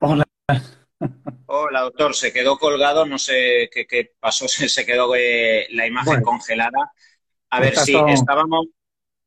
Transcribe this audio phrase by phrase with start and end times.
[0.00, 0.24] Hola.
[1.46, 2.14] Hola, doctor.
[2.14, 6.92] Se quedó colgado, no sé qué, qué pasó, se, quedó eh, la imagen Bueno, congelada.
[7.50, 8.66] A ver, son, estábamos.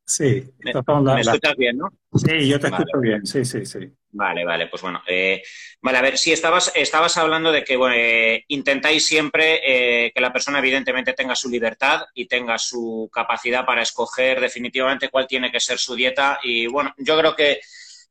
[0.06, 1.88] sí, ¿Me, son me escuchas bien, no?
[2.14, 3.78] Sí, yo te Vale, escucho bien, sí, sí, sí.
[4.12, 5.02] vale, vale, pues bueno.
[5.08, 5.42] eh,
[5.82, 10.20] vale, a ver, sí, estabas, estabas hablando de que bueno, eh, intentáis siempre eh, que
[10.20, 15.50] la persona evidentemente tenga su libertad y tenga su capacidad para escoger definitivamente cuál tiene
[15.50, 16.38] que ser su dieta.
[16.44, 17.60] Y bueno, yo creo que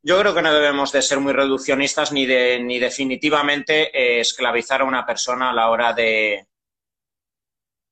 [0.03, 4.81] yo creo que no debemos de ser muy reduccionistas ni de ni definitivamente eh, esclavizar
[4.81, 6.45] a una persona a la hora de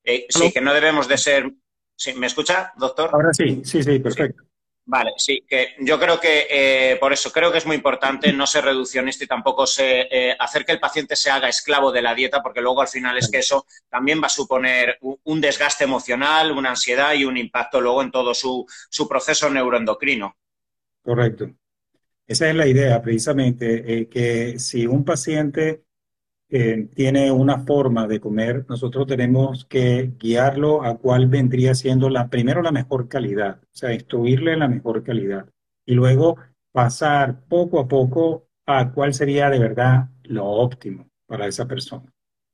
[0.04, 1.50] eh, sí, que no debemos de ser.
[1.96, 2.14] ¿Sí?
[2.14, 3.10] ¿Me escucha, doctor?
[3.12, 3.98] Ahora sí, sí, sí, Sí.
[3.98, 4.42] perfecto.
[4.84, 8.48] Vale, sí, que yo creo que eh, por eso creo que es muy importante no
[8.48, 12.16] ser reduccionista y tampoco se, eh, hacer que el paciente se haga esclavo de la
[12.16, 15.84] dieta, porque luego al final es que eso también va a suponer un, un desgaste
[15.84, 20.36] emocional, una ansiedad y un impacto luego en todo su, su proceso neuroendocrino.
[21.00, 21.48] Correcto.
[22.26, 25.84] Esa es la idea, precisamente, eh, que si un paciente
[26.50, 32.28] eh, tiene una forma de comer, nosotros tenemos que guiarlo a cuál vendría siendo la,
[32.28, 35.46] primero la mejor calidad, o sea, instruirle la mejor calidad
[35.86, 36.36] y luego
[36.72, 42.12] pasar poco a poco a cuál sería de verdad lo óptimo para esa persona.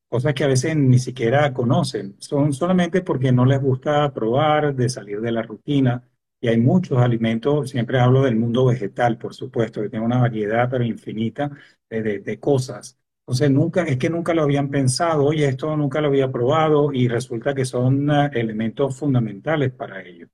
[0.09, 4.89] Cosas que a veces ni siquiera conocen, son solamente porque no les gusta probar, de
[4.89, 6.03] salir de la rutina.
[6.41, 10.69] Y hay muchos alimentos, siempre hablo del mundo vegetal, por supuesto, que tiene una variedad
[10.71, 11.51] pero infinita
[11.91, 12.97] de, de- de cosas.
[13.27, 17.09] Entonces, nunca, es que nunca lo habían pensado, oye, esto nunca lo había probado y
[17.09, 20.29] resulta que son eh, elementos fundamentales para ello.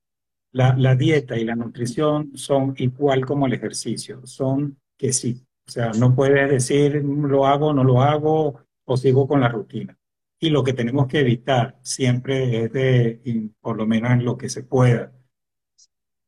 [0.53, 5.45] La, la dieta y la nutrición son igual como el ejercicio, son que sí.
[5.67, 9.49] O sea, no puedes decir "Mm, lo hago, no lo hago o sigo con la
[9.49, 9.99] rutina.
[10.41, 14.49] Y lo que tenemos que evitar siempre es de, por lo menos en lo que
[14.49, 15.13] se pueda,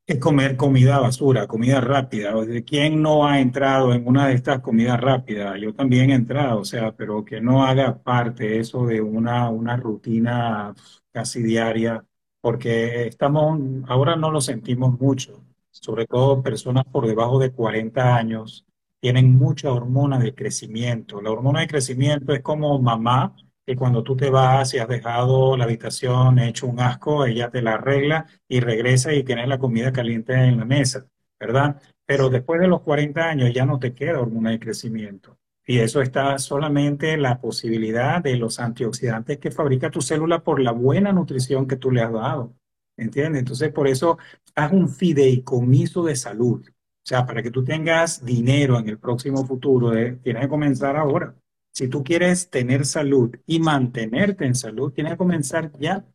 [0.07, 2.33] es comer comida basura, comida rápida.
[2.65, 5.59] ¿quién no ha entrado en una de estas comidas rápidas?
[5.59, 9.75] Yo también he entrado, o sea, pero que no haga parte eso de una, una
[9.75, 10.73] rutina
[11.11, 12.05] casi diaria,
[12.41, 18.65] porque estamos, ahora no lo sentimos mucho, sobre todo personas por debajo de 40 años
[18.99, 21.21] tienen mucha hormona de crecimiento.
[21.21, 23.35] La hormona de crecimiento es como mamá,
[23.67, 27.61] que cuando tú te vas y has dejado la habitación hecho un asco, ella te
[27.61, 31.05] la arregla y regresa y tienes la comida caliente en la mesa,
[31.37, 31.81] ¿verdad?
[32.05, 35.37] Pero después de los 40 años ya no te queda hormona de crecimiento.
[35.65, 40.61] Y eso está solamente en la posibilidad de los antioxidantes que fabrica tu célula por
[40.61, 42.55] la buena nutrición que tú le has dado.
[42.95, 43.39] ¿Entiendes?
[43.39, 44.17] Entonces, por eso
[44.55, 46.65] haz un fideicomiso de salud.
[46.65, 46.73] O
[47.03, 51.35] sea, para que tú tengas dinero en el próximo futuro, eh, tienes que comenzar ahora.
[51.77, 56.05] Si tú quieres tener salud y mantenerte en salud, tienes que comenzar ya.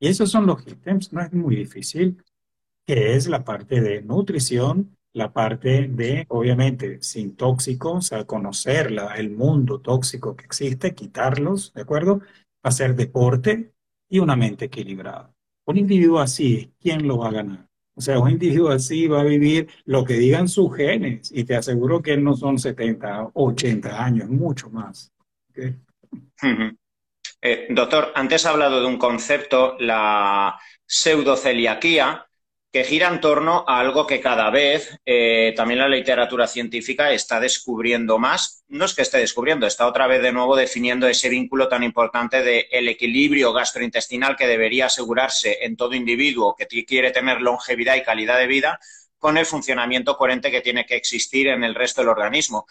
[0.00, 2.22] Y esos son los ítems, no es muy difícil,
[2.86, 8.92] que es la parte de nutrición, la parte de, obviamente, sin tóxicos, o sea, conocer
[8.92, 12.22] la- el mundo tóxico que existe, quitarlos, ¿de acuerdo?
[12.64, 13.74] Hacer deporte
[14.10, 15.34] y una mente equilibrada.
[15.66, 17.69] Un individuo así, ¿quién lo va a ganar?
[18.00, 21.54] O sea, un individuo así va a vivir lo que digan sus genes y te
[21.54, 25.12] aseguro que no son 70, 80 años, mucho más.
[27.42, 32.26] Eh, doctor, antes ha hablado de un concepto, la pseudoceliaquía,
[32.72, 37.40] que gira en torno a algo que cada vez eh, también la literatura científica está
[37.40, 38.64] descubriendo más.
[38.68, 42.42] No es que esté descubriendo, está otra vez de nuevo definiendo ese vínculo tan importante
[42.42, 48.38] del equilibrio gastrointestinal que debería asegurarse en todo individuo que quiere tener longevidad y calidad
[48.38, 48.78] de vida
[49.18, 52.66] con el funcionamiento coherente que tiene que existir en el resto del organismo.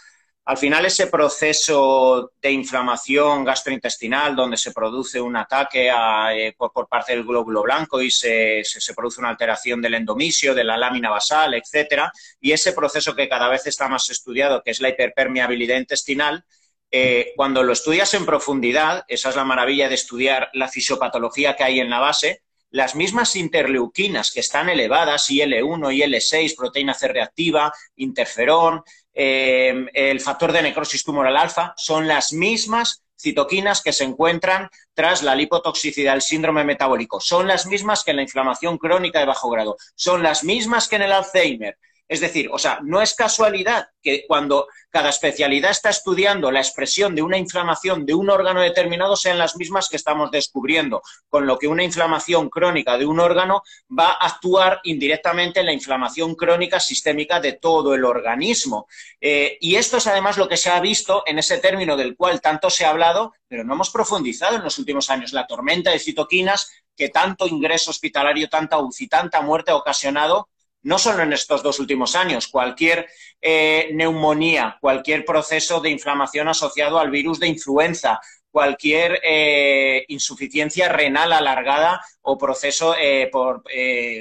[0.50, 7.12] Al final, ese proceso de inflamación gastrointestinal, donde se produce un ataque eh, por, parte
[7.12, 8.64] del glóbulo blanco y se,
[8.96, 12.12] produce una alteración del endomisio, de la lámina basal, etcétera,
[12.42, 16.44] y ese proceso que cada vez está más estudiado, que es la hiperpermeabilidad intestinal,
[16.90, 21.64] eh, cuando lo estudias en profundidad, esa es la maravilla de estudiar la fisiopatología que
[21.64, 27.74] hay en la base, las mismas interleuquinas que están elevadas, IL1, IL6, proteína C reactiva,
[27.96, 28.84] interferón,
[29.22, 35.24] eh, el factor de necrosis tumoral alfa, son las mismas citoquinas que se encuentran tras
[35.24, 37.20] la lipotoxicidad, el síndrome metabólico.
[37.20, 39.76] Son las mismas que en la inflamación crónica de bajo grado.
[39.96, 41.78] Son las mismas que en el Alzheimer.
[42.10, 47.14] Es decir, o sea, no es casualidad que cuando cada especialidad está estudiando la expresión
[47.14, 51.60] de una inflamación de un órgano determinado sean las mismas que estamos descubriendo, con lo
[51.60, 53.62] que una inflamación crónica de un órgano
[53.98, 58.88] va a actuar indirectamente en la inflamación crónica sistémica de todo el organismo.
[59.22, 62.42] Eh, y esto es además lo que se ha visto en ese término del cual
[62.42, 66.00] tanto se ha hablado, pero no hemos profundizado en los últimos años, la tormenta de
[66.00, 70.50] citoquinas que tanto ingreso hospitalario, tanta UCI, tanta muerte ha ocasionado
[70.82, 73.08] no solo en estos dos últimos años, cualquier
[73.42, 78.20] eh, neumonía, cualquier proceso de inflamación asociado al virus de influenza,
[78.52, 83.64] cualquier eh, insuficiencia renal alargada o proceso eh, por,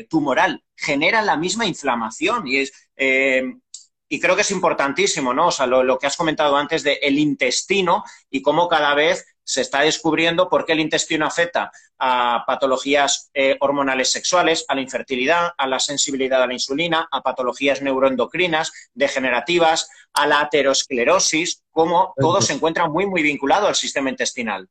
[0.09, 2.73] tumoral, genera la misma inflamación y es
[4.09, 5.49] y creo que es importantísimo, ¿no?
[5.49, 9.63] O sea, lo, que has comentado antes de el intestino y cómo cada vez se
[9.63, 15.53] está descubriendo por qué el intestino afecta a patologías eh, hormonales sexuales, a la infertilidad,
[15.57, 22.43] a la sensibilidad a la insulina, a patologías neuroendocrinas, degenerativas, a la aterosclerosis, cómo todo
[22.43, 24.69] se encuentra muy, muy vinculado al sistema intestinal.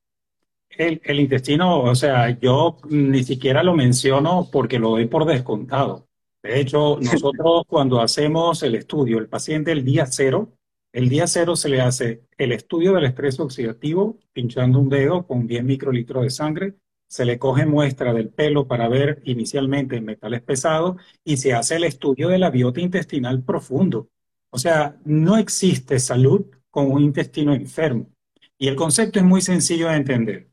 [0.70, 6.08] El, el, intestino, o sea, yo ni siquiera lo menciono porque lo doy por descontado.
[6.44, 10.54] De hecho, nosotros cuando hacemos el estudio, el paciente el día cero,
[10.94, 15.46] el día cero se le hace el estudio del estrés oxidativo, pinchando un dedo con
[15.46, 16.76] 10 microlitros de sangre,
[17.08, 21.86] se le coge muestra del pelo para ver inicialmente metales pesados y se hace el
[21.86, 24.10] estudio de la biota intestinal profundo.
[24.50, 28.10] O sea, no existe salud con un intestino enfermo.
[28.58, 30.50] Y el concepto es muy sencillo de entender.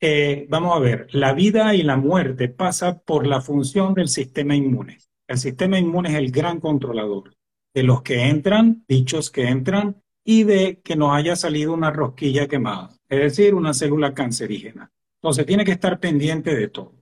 [0.00, 4.54] Eh, vamos a ver, la vida y la muerte pasa por la función del sistema
[4.54, 4.98] inmune.
[5.26, 7.34] El sistema inmune es el gran controlador
[7.74, 12.48] de los que entran, bichos que entran, y de que nos haya salido una rosquilla
[12.48, 14.90] quemada, es decir, una célula cancerígena.
[15.20, 16.94] Entonces tiene que estar pendiente de todo.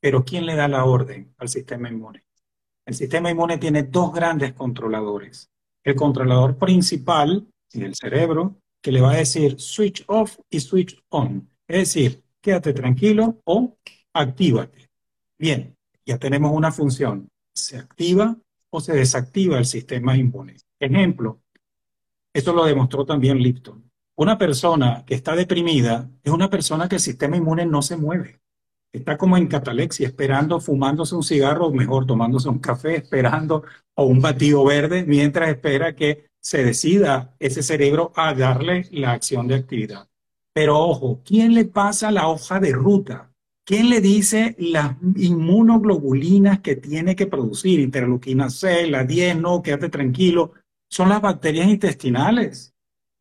[0.00, 2.24] Pero ¿quién le da la orden al sistema inmune?
[2.84, 5.50] El sistema inmune tiene dos grandes controladores.
[5.84, 11.48] El controlador principal, el cerebro, que le va a decir switch off y switch on.
[11.68, 13.76] Es decir, quédate tranquilo o
[14.12, 14.88] actívate.
[15.38, 17.28] Bien, ya tenemos una función.
[17.54, 18.36] Se activa
[18.72, 20.56] o se desactiva el sistema inmune.
[20.80, 21.42] Ejemplo,
[22.32, 23.84] esto lo demostró también Lipton.
[24.16, 28.40] Una persona que está deprimida es una persona que el sistema inmune no se mueve.
[28.90, 33.64] Está como en catalexia, esperando, fumándose un cigarro, o mejor, tomándose un café, esperando
[33.94, 39.48] o un batido verde, mientras espera que se decida ese cerebro a darle la acción
[39.48, 40.08] de actividad.
[40.54, 43.31] Pero ojo, ¿quién le pasa la hoja de ruta?
[43.72, 47.80] ¿Quién le dice las inmunoglobulinas que tiene que producir?
[47.80, 50.52] Interleuquina C, la 10, no, quédate tranquilo.
[50.90, 52.74] Son las bacterias intestinales.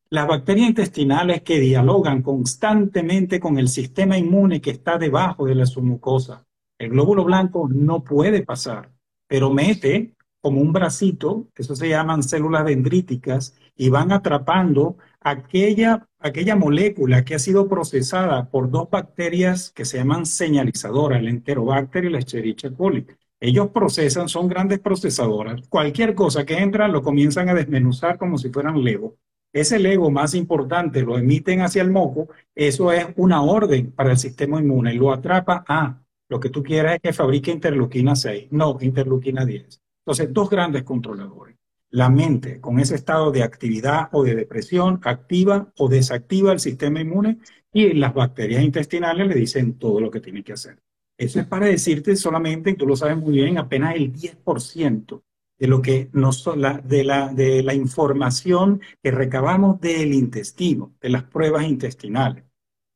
[0.09, 5.65] Las bacterias intestinales que dialogan constantemente con el sistema inmune que está debajo de la
[5.65, 6.45] su mucosa.
[6.77, 8.91] El glóbulo blanco no puede pasar,
[9.27, 16.55] pero mete como un bracito, eso se llaman células dendríticas, y van atrapando aquella, aquella
[16.55, 22.09] molécula que ha sido procesada por dos bacterias que se llaman señalizadoras, el Enterobacter y
[22.09, 23.05] la Escherichia coli.
[23.39, 25.67] Ellos procesan, son grandes procesadoras.
[25.67, 29.17] Cualquier cosa que entra lo comienzan a desmenuzar como si fueran Lego.
[29.53, 34.17] Ese Lego más importante lo emiten hacia el moco, eso es una orden para el
[34.17, 36.01] sistema inmune, lo atrapa a
[36.31, 39.81] lo que tú quieras es que fabrique interleuquina 6, no interleuquina 10.
[40.05, 41.57] Entonces, dos grandes controladores.
[41.91, 47.01] La mente, con ese estado de actividad o de depresión, activa o desactiva el sistema
[47.01, 47.39] inmune
[47.73, 50.81] y las bacterias intestinales le dicen todo lo que tiene que hacer.
[51.17, 55.21] Eso es para decirte solamente, y tú lo sabes muy bien, apenas el 10%
[55.59, 56.43] de lo que nos,
[56.85, 62.45] de, la, de la información que recabamos del intestino, de las pruebas intestinales.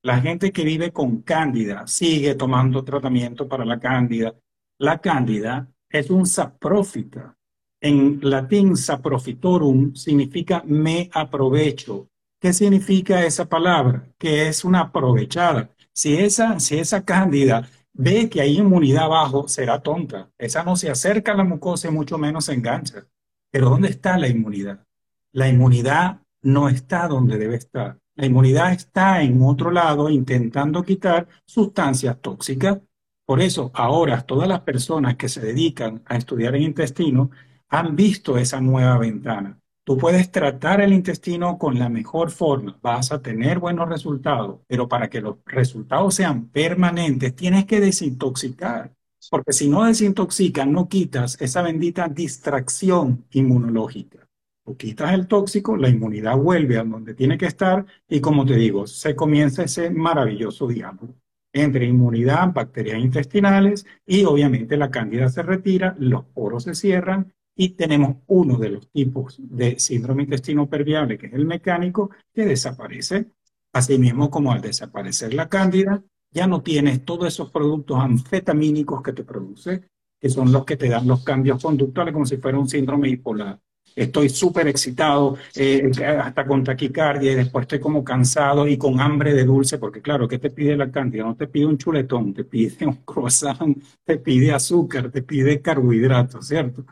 [0.01, 4.35] La gente que vive con cándida sigue tomando tratamiento para la cándida.
[4.79, 7.37] La cándida es un saprófita.
[7.81, 12.09] En latín, saprofitorum significa me aprovecho.
[12.39, 14.07] ¿Qué significa esa palabra?
[14.17, 15.69] Que es una aprovechada.
[15.93, 20.29] Si esa, si esa cándida ve que hay inmunidad abajo, será tonta.
[20.37, 23.05] Esa no se acerca a la mucosa y mucho menos se engancha.
[23.51, 24.85] Pero ¿dónde está la inmunidad?
[25.31, 27.99] La inmunidad no está donde debe estar.
[28.15, 32.79] La inmunidad está en otro lado intentando quitar sustancias tóxicas
[33.25, 37.31] por eso, ahora todas las personas que se dedican a estudiar el intestino
[37.69, 39.59] han visto esa nueva ventana.
[39.83, 44.87] Tú puedes tratar el intestino con la mejor forma, vas a tener buenos resultados, pero
[44.87, 48.91] para que los resultados sean permanentes, tienes que desintoxicar,
[49.29, 54.27] porque si no desintoxicas, no quitas esa bendita distracción inmunológica.
[54.65, 58.55] Tú quitas el tóxico, la inmunidad vuelve a donde tiene que estar y como te
[58.55, 61.13] digo, se comienza ese maravilloso diálogo
[61.53, 67.69] entre inmunidad, bacterias intestinales y obviamente la cándida se retira, los poros se cierran y
[67.69, 73.27] tenemos uno de los tipos de síndrome intestino permeable, que es el mecánico, que desaparece.
[73.73, 79.23] Asimismo, como al desaparecer la cándida, ya no tienes todos esos productos anfetamínicos que te
[79.23, 79.83] produce,
[80.19, 83.59] que son los que te dan los cambios conductuales como si fuera un síndrome bipolar.
[83.95, 89.33] estoy súper excitado, eh, hasta con taquicardia, y después estoy como cansado y con hambre
[89.33, 91.25] de dulce, porque claro, ¿qué te pide la cantidad?
[91.25, 96.47] No te pide un chuletón, te pide un croissant, te pide azúcar, te pide carbohidratos,
[96.47, 96.85] ¿cierto?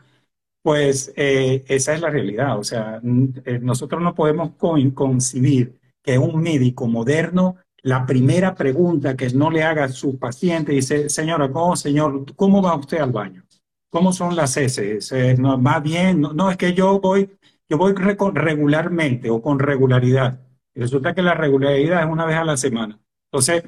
[0.64, 2.98] Pues eh, esa es la realidad, o sea,
[3.44, 9.62] eh, nosotros no podemos concebir que un médico moderno la primera pregunta que no le
[9.62, 13.44] haga a su paciente dice, señora, ¿cómo, señor, ¿cómo va usted al baño?
[13.90, 15.12] ¿Cómo son las heces?
[15.12, 16.22] Eh, no, ¿Va bien?
[16.22, 17.28] No, es que yo voy,
[17.68, 20.40] yo voy regularmente o con regularidad.
[20.74, 22.98] Resulta que la regularidad es una vez a la semana.
[23.30, 23.64] Entonces,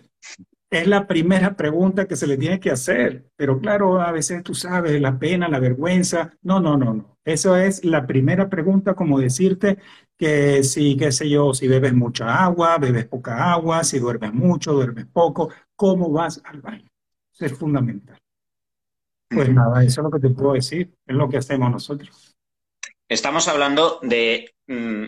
[0.71, 3.31] es la primera pregunta que se le tiene que hacer.
[3.37, 6.37] Pero claro, a veces tú sabes, la pena, la vergüenza.
[6.43, 7.19] No, no, no, no.
[7.25, 9.79] Eso es la primera pregunta, como decirte,
[10.17, 14.73] que si, qué sé yo, si bebes mucha agua, bebes poca agua, si duermes mucho,
[14.73, 16.89] duermes poco, cómo vas al baño.
[17.33, 18.19] Eso es fundamental.
[19.29, 22.37] Pues nada, eso es lo que te puedo decir, es lo que hacemos nosotros.
[23.09, 25.07] Estamos hablando de mm,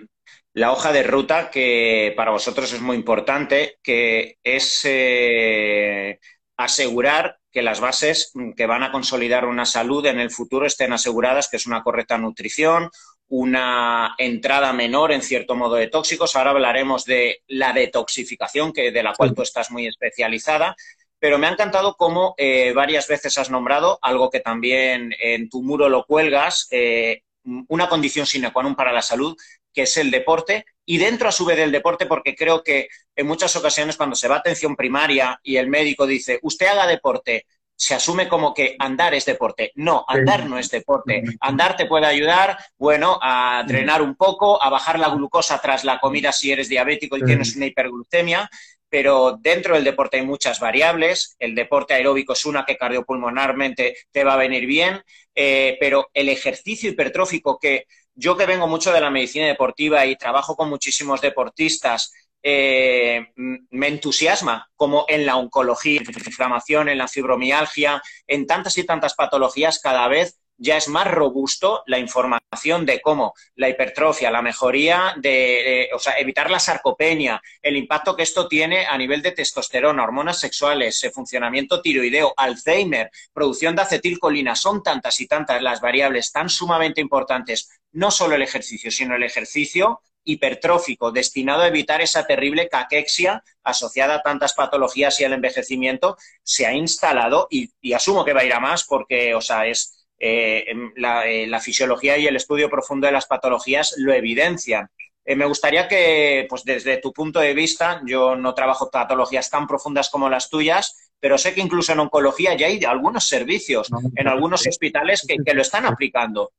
[0.54, 6.18] la hoja de ruta que para vosotros es muy importante, que es eh,
[6.56, 10.92] asegurar que las bases mm, que van a consolidar una salud en el futuro estén
[10.92, 12.90] aseguradas, que es una correcta nutrición,
[13.28, 16.34] una entrada menor, en cierto modo, de tóxicos.
[16.34, 20.74] Ahora hablaremos de la detoxificación, que, de la cual tú estás muy especializada.
[21.20, 25.62] Pero me ha encantado cómo eh, varias veces has nombrado algo que también en tu
[25.62, 27.22] muro lo cuelgas, eh,
[27.68, 29.36] una condición sine qua non para la salud,
[29.78, 33.28] que es el deporte, y dentro a su vez del deporte, porque creo que en
[33.28, 37.46] muchas ocasiones cuando se va a atención primaria y el médico dice, usted haga deporte,
[37.76, 39.70] se asume como que andar es deporte.
[39.76, 41.22] No, andar no es deporte.
[41.38, 46.00] Andar te puede ayudar, bueno, a drenar un poco, a bajar la glucosa tras la
[46.00, 48.50] comida si eres diabético y tienes una hiperglucemia,
[48.88, 51.36] pero dentro del deporte hay muchas variables.
[51.38, 55.00] El deporte aeróbico es una que cardiopulmonarmente te va a venir bien,
[55.36, 57.84] eh, pero el ejercicio hipertrófico que
[58.18, 63.86] yo que vengo mucho de la medicina deportiva y trabajo con muchísimos deportistas, eh, me
[63.86, 69.14] entusiasma, como en la oncología, en la inflamación, en la fibromialgia, en tantas y tantas
[69.14, 75.14] patologías, cada vez ya es más robusto la información de cómo la hipertrofia, la mejoría
[75.16, 80.02] de, o sea, evitar la sarcopenia, el impacto que esto tiene a nivel de testosterona,
[80.02, 86.32] hormonas sexuales, eh, funcionamiento tiroideo, Alzheimer, producción de acetilcolina, son tantas y tantas las variables
[86.32, 92.26] tan sumamente importantes, no solo el ejercicio, sino el ejercicio hipertrófico destinado a evitar esa
[92.26, 98.34] terrible caquexia asociada a tantas patologías y al envejecimiento se ha instalado y, asumo que
[98.34, 100.92] va a ir a más porque, o sea, es eh, em,
[101.24, 104.88] eh, la, fisiología y el estudio profundo de las patologías lo evidencian.
[105.24, 109.66] Eh, me gustaría que, pues desde tu punto de vista, yo no trabajo patologías tan
[109.66, 114.28] profundas como las tuyas, pero sé que incluso en oncología ya hay algunos servicios en
[114.28, 116.52] algunos hospitales que, que lo están aplicando.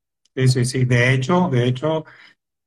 [0.47, 0.85] Sí, sí.
[0.85, 2.05] De hecho, de hecho,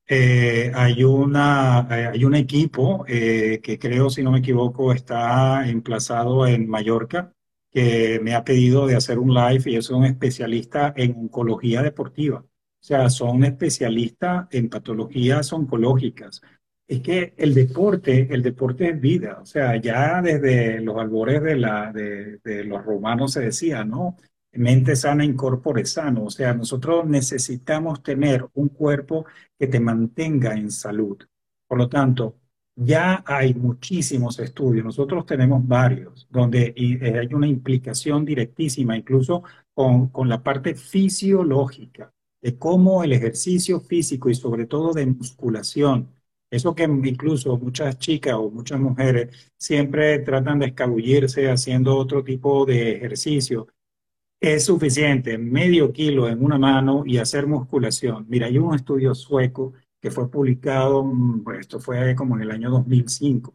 [0.07, 5.69] eh, hay, una, eh, hay un equipo eh, que creo, si no me equivoco, está
[5.69, 7.33] emplazado en Mallorca,
[7.71, 12.41] que me ha pedido de hacer un live y ellos son especialistas en oncología deportiva.
[12.41, 16.43] O sea, son especialistas en patologías oncológicas.
[16.89, 19.39] Es que el deporte, el deporte es vida.
[19.43, 24.17] O sea, ya desde los albores de, la, de los romanos se decía, ¿no?
[24.55, 26.25] Mente sana, incorpore sano.
[26.25, 29.27] O sea, nosotros necesitamos tener un cuerpo
[29.59, 31.19] que te mantenga en salud.
[31.67, 32.37] Por lo tanto,
[32.75, 39.43] ya hay muchísimos estudios, nosotros tenemos varios, donde eh, hay una implicación directísima, incluso
[39.75, 46.09] con, con la parte fisiológica, de cómo el ejercicio físico y sobre todo de musculación,
[46.51, 52.67] eso que incluso muchas chicas o muchas mujeres siempre tratan de escabullirse haciendo otro tipo
[52.67, 53.69] de ejercicio,
[54.43, 58.27] es suficiente medio kilo en una mano y hacer musculación.
[58.29, 62.71] Mira, hay un estudio sueco que fue publicado, mm, esto fue como en el año
[62.71, 63.55] 2005,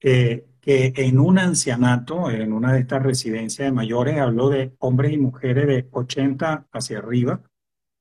[0.00, 5.18] que en un ancianato, en una de estas residencias de mayores, habló de hombres y
[5.18, 7.42] mujeres de 80 hacia arriba,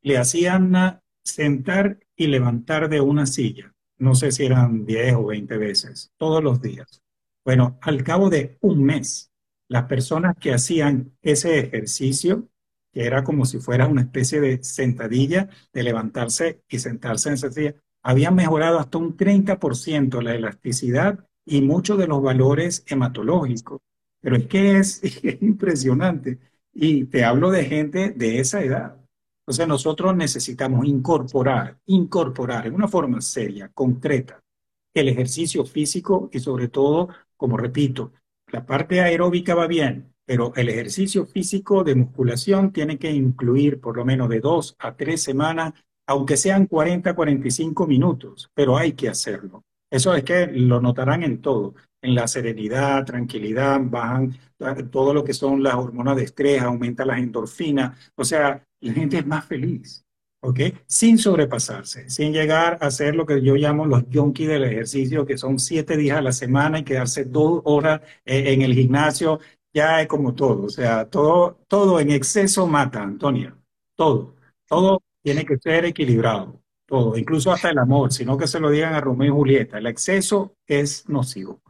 [0.02, 3.74] le hacían sentar y levantar de una silla.
[4.00, 7.04] No sé si eran 10 o 20 veces, todos los días.
[7.46, 9.33] Bueno, al cabo de un mes,
[9.74, 12.48] las personas que hacían ese ejercicio,
[12.92, 17.51] que era como si fuera una especie de sentadilla, de levantarse y sentarse en esa
[17.51, 23.82] silla, habían mejorado hasta un 30% la elasticidad y muchos de los valores hematológicos.
[24.22, 26.38] Pero es que es, es impresionante.
[26.72, 28.96] Y te hablo de gente de esa edad.
[29.39, 34.39] Entonces nosotros necesitamos incorporar, incorporar en una forma seria, concreta,
[34.94, 38.12] el ejercicio físico y sobre todo, como repito,
[38.54, 43.98] la parte aeróbica va bien, pero el ejercicio físico de musculación tiene que incluir por
[43.98, 45.74] lo menos de dos a tres semanas
[46.06, 49.64] aunque sean 40, 45 minutos, pero hay que hacerlo.
[49.90, 54.38] Eso es que lo notarán en todo, en la serenidad, tranquilidad, bajan
[54.92, 59.18] todo lo que son las hormonas de estrés, aumenta las endorfinas, o sea, la gente
[59.20, 60.06] es más feliz,
[60.44, 60.60] ¿ok?
[60.86, 65.38] Sin sobrepasarse, sin llegar a hacer lo que yo llamo los junkies del ejercicio, que
[65.38, 69.40] son siete días a la semana y quedarse dos horas eh, en el gimnasio,
[69.74, 73.56] ya es como todo, o sea, todo, todo en exceso mata, Antonia,
[73.96, 74.36] todo,
[74.68, 78.94] todo tiene que ser equilibrado, todo, incluso hasta el amor, sino que se lo digan
[78.96, 81.62] a Romeo y Julieta, el exceso es nocivo.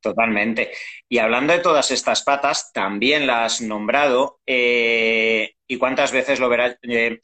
[0.00, 0.70] Totalmente.
[1.08, 6.48] Y hablando de todas estas patas, también las has nombrado, eh, y cuántas veces lo
[6.48, 6.76] verás.
[6.82, 7.18] Eh,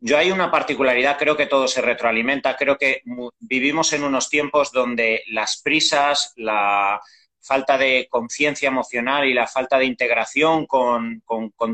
[0.00, 3.02] yo hay una particularidad, creo que todo se retroalimenta, creo que
[3.40, 7.00] vivimos en unos tiempos donde las prisas, la,
[7.46, 11.22] falta de conciencia emocional y la falta de integración con,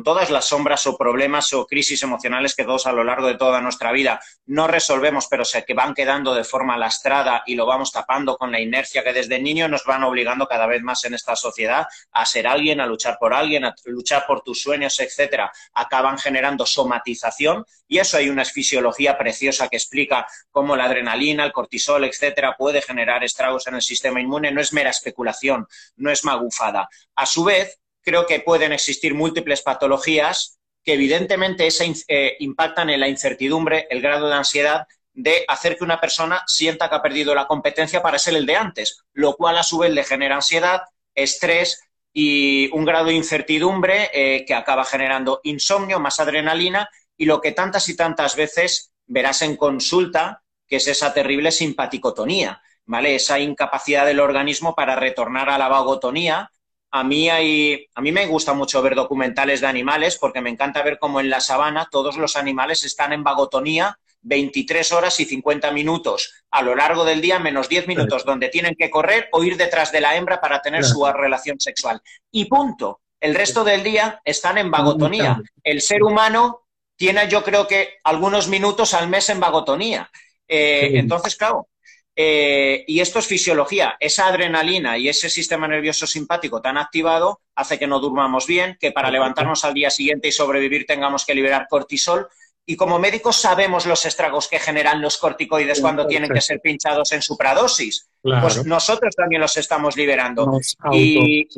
[0.05, 3.61] todas las sombras o problemas o crisis emocionales que todos a lo largo de toda
[3.61, 7.93] nuestra vida no resolvemos, pero se que van quedando de forma lastrada y lo vamos
[7.93, 11.37] tapando con la inercia que desde niño nos van obligando cada vez más en esta
[11.37, 16.19] sociedad a ser alguien, a luchar por alguien, a luchar por tus sueños, etcétera, acaban
[16.19, 17.65] generando somatización.
[17.89, 22.83] Y eso hay una fisiología preciosa que explica cómo la adrenalina, el cortisol, etcétera, puede
[22.83, 25.62] generar estragos en el sistema inmune, no es mera especulación
[25.97, 26.89] no es magufada.
[27.17, 31.69] A su vez, creo que pueden existir múltiples patologías que evidentemente
[32.09, 36.89] eh, impactan en la incertidumbre, el grado de ansiedad de hacer que una persona sienta
[36.89, 39.93] que ha perdido la competencia para ser el de antes, lo cual a su vez
[39.93, 40.83] le genera ansiedad,
[41.15, 47.41] estrés y un grado de incertidumbre eh, que acaba generando insomnio, más adrenalina y lo
[47.41, 53.15] que tantas y tantas veces verás en consulta, que es esa terrible simpaticotonía, ¿vale?
[53.15, 56.51] Esa incapacidad del organismo para retornar a la vagotonía.
[56.91, 60.83] A mí, hay, a mí me gusta mucho ver documentales de animales porque me encanta
[60.83, 65.71] ver cómo en la sabana todos los animales están en vagotonía 23 horas y 50
[65.73, 69.57] minutos a lo largo del día, menos 10 minutos donde tienen que correr o ir
[69.57, 72.01] detrás de la hembra para tener su relación sexual.
[72.31, 73.01] Y punto.
[73.21, 75.41] El resto del día están en vagotonía.
[75.63, 80.11] El ser humano tiene, yo creo que, algunos minutos al mes en vagotonía.
[80.47, 81.69] Eh, entonces, claro,
[82.15, 83.97] eh, y esto es fisiología.
[83.99, 88.93] Esa adrenalina y ese sistema nervioso simpático tan activado hace que no durmamos bien, que
[88.93, 92.29] para levantarnos al día siguiente y sobrevivir tengamos que liberar cortisol.
[92.65, 97.11] Y como médicos sabemos los estragos que generan los corticoides cuando tienen que ser pinchados
[97.13, 98.09] en supradosis.
[98.21, 100.61] Pues nosotros también los estamos liberando.
[100.93, 101.49] y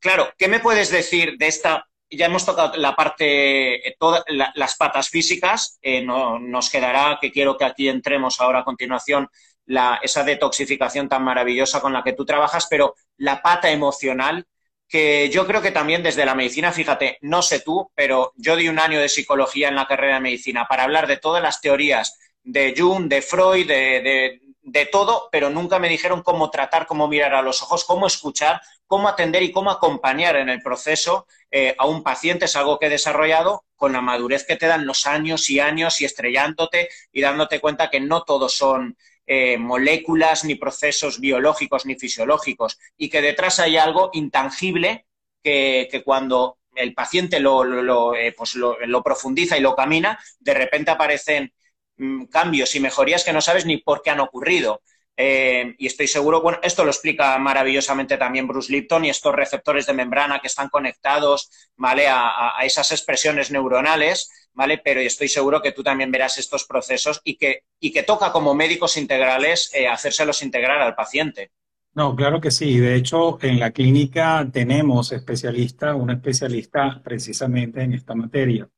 [0.00, 4.76] claro, ¿qué me puedes decir de esta ya hemos tocado la parte, eh, todas las
[4.76, 5.78] patas físicas.
[5.82, 9.28] Eh, no, nos quedará, que quiero que aquí entremos ahora a continuación,
[9.66, 14.46] la, esa detoxificación tan maravillosa con la que tú trabajas, pero la pata emocional,
[14.88, 18.68] que yo creo que también desde la medicina, fíjate, no sé tú, pero yo di
[18.68, 22.18] un año de psicología en la carrera de medicina para hablar de todas las teorías
[22.42, 24.40] de Jung, de Freud, de,
[24.70, 28.60] de todo, pero nunca me dijeron cómo tratar, cómo mirar a los ojos, cómo escuchar,
[28.88, 32.86] cómo atender y cómo acompañar en el proceso eh, a un paciente es algo que
[32.86, 37.20] he desarrollado con la madurez que te dan los años y años y estrellándote y
[37.20, 38.96] dándote cuenta que no todos son
[39.26, 45.06] eh, moléculas ni procesos biológicos ni fisiológicos y que detrás hay algo intangible
[45.42, 51.52] que, cuando el paciente lo, eh, pues lo, profundiza y lo camina, de repente aparecen
[51.98, 54.82] mm, cambios y mejorías que no sabes ni por qué han ocurrido.
[55.20, 59.84] Eh, y estoy seguro, bueno, esto lo explica maravillosamente también Bruce Lipton y estos receptores
[59.84, 62.06] de membrana que están conectados, ¿vale?
[62.08, 64.78] A, esas expresiones neuronales, ¿vale?
[64.78, 68.54] Pero estoy seguro que tú también verás estos procesos y que, y que toca como
[68.54, 71.50] médicos integrales eh, hacérselos integrar al paciente.
[71.94, 72.78] No, claro que sí.
[72.78, 78.68] De hecho, en la clínica tenemos especialistas, un especialista precisamente en esta materia.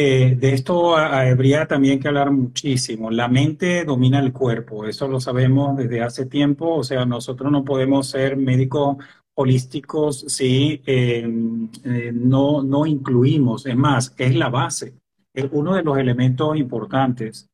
[0.00, 3.10] Eh, de esto habría también que hablar muchísimo.
[3.10, 7.64] La mente domina el cuerpo, eso lo sabemos desde hace tiempo, o sea, nosotros no
[7.64, 8.96] podemos ser médicos
[9.34, 14.94] holísticos si em, eh, no, no incluimos, es más, es la base,
[15.34, 17.48] es uno de los elementos importantes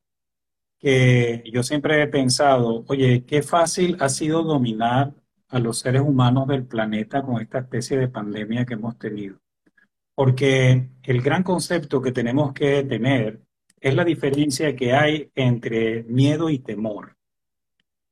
[0.79, 5.15] que yo siempre he pensado, oye, qué fácil ha sido dominar
[5.47, 9.39] a los seres humanos del planeta con esta especie de pandemia que hemos tenido.
[10.15, 13.41] Porque el gran concepto que tenemos que tener
[13.79, 17.17] es la diferencia que hay entre miedo y temor.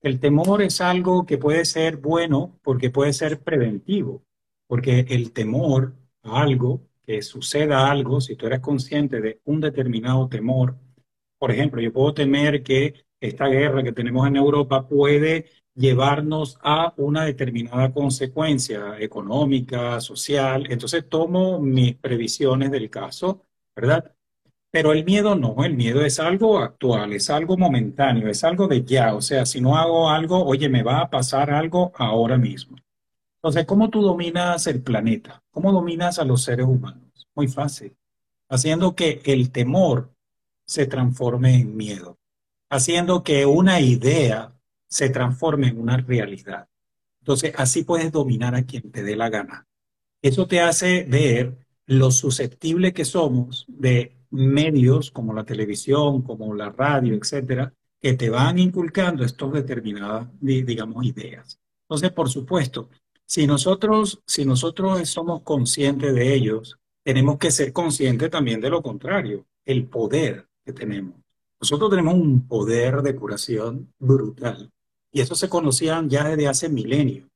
[0.02, 4.24] El temor es algo que puede ser bueno porque puede ser preventivo,
[4.68, 10.28] porque el temor a algo, que suceda algo, si tú eres consciente de un determinado
[10.28, 10.78] temor,
[11.38, 16.94] por ejemplo, yo puedo temer que esta guerra que tenemos en Europa puede llevarnos a
[16.98, 20.68] una determinada consecuencia económica, social.
[20.70, 24.14] Entonces tomo mis previsiones del caso, ¿verdad?
[24.72, 28.84] Pero el miedo no, el miedo es algo actual, es algo momentáneo, es algo de
[28.84, 29.14] ya.
[29.16, 32.78] O sea, si no hago algo, oye, me va a pasar algo ahora mismo.
[33.38, 35.44] Entonces, ¿cómo tú dominas el planeta?
[35.52, 37.28] ¿Cómo dominas a los seres humanos?
[37.36, 37.96] Muy fácil.
[38.50, 40.12] Haciendo que el temor
[40.66, 42.18] se transforme en miedo.
[42.70, 44.53] Haciendo que una idea
[44.94, 46.68] se transforme en una realidad.
[47.20, 49.66] Entonces, así puedes dominar a quien te dé la gana.
[50.22, 56.70] Eso te hace ver lo susceptible que somos de medios como la televisión, como la
[56.70, 61.60] radio, etcétera, que te van inculcando estas determinadas, digamos, ideas.
[61.86, 62.90] Entonces, por supuesto,
[63.26, 68.84] si nosotros, si nosotros somos conscientes de ellos, tenemos que ser conscientes también de lo
[68.84, 71.16] contrario, el poder que tenemos.
[71.60, 74.70] Nosotros tenemos un poder de curación brutal
[75.14, 77.30] y eso se conocía ya desde hace milenios.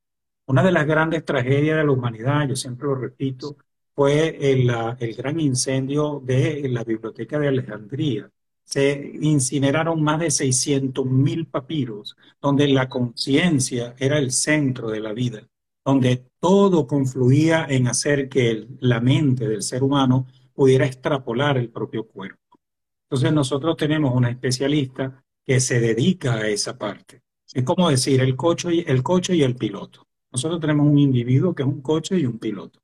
[0.47, 3.57] Una de las grandes tragedias de la humanidad, yo siempre lo repito,
[3.93, 8.29] fue el, el gran incendio de la Biblioteca de Alejandría.
[8.63, 15.13] Se incineraron más de 600 mil papiros, donde la conciencia era el centro de la
[15.13, 15.47] vida,
[15.85, 22.07] donde todo confluía en hacer que la mente del ser humano pudiera extrapolar el propio
[22.07, 22.59] cuerpo.
[23.03, 27.21] Entonces nosotros tenemos una especialista que se dedica a esa parte.
[27.57, 30.07] Es como decir el coche el, coche y el piloto.
[30.31, 32.79] Nosotros tenemos un individuo que es un coche y un piloto.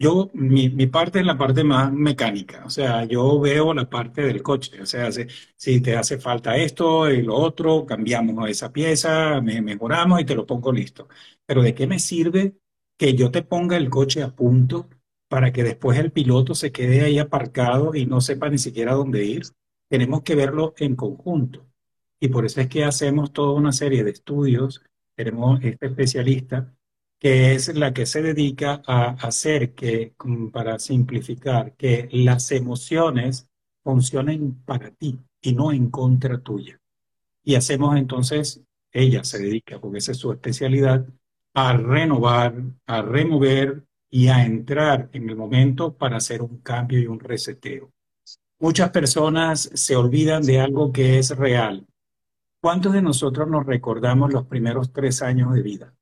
[0.00, 4.22] Yo, mi, mi, parte es la parte más mecánica, o sea, yo veo la parte
[4.22, 8.72] del coche, o sea, si, si te hace falta esto y lo otro, cambiamos esa
[8.72, 11.08] pieza, me, mejoramos y te lo pongo listo.
[11.46, 12.56] Pero ¿de qué me sirve
[12.98, 14.88] que yo te ponga el coche a punto
[15.28, 19.24] para que después el piloto se quede ahí aparcado y no sepa ni siquiera dónde
[19.24, 19.44] ir?
[19.88, 21.65] Tenemos que verlo en conjunto.
[22.20, 24.82] Y por eso es que hacemos toda una serie de estudios,
[25.14, 26.72] tenemos este especialista
[27.18, 30.14] que es la que se dedica a hacer que,
[30.52, 33.48] para simplificar, que las emociones
[33.82, 36.78] funcionen para ti y no en contra tuya.
[37.42, 38.60] Y hacemos entonces,
[38.92, 41.06] ella se dedica, porque esa es su especialidad,
[41.54, 42.54] a renovar,
[42.86, 47.92] a remover y a entrar en el momento para hacer un cambio y un reseteo.
[48.58, 51.86] Muchas personas se olvidan de algo que es real.
[52.66, 55.94] ¿Cuántos de nosotros nos recordamos los primeros tres años de vida?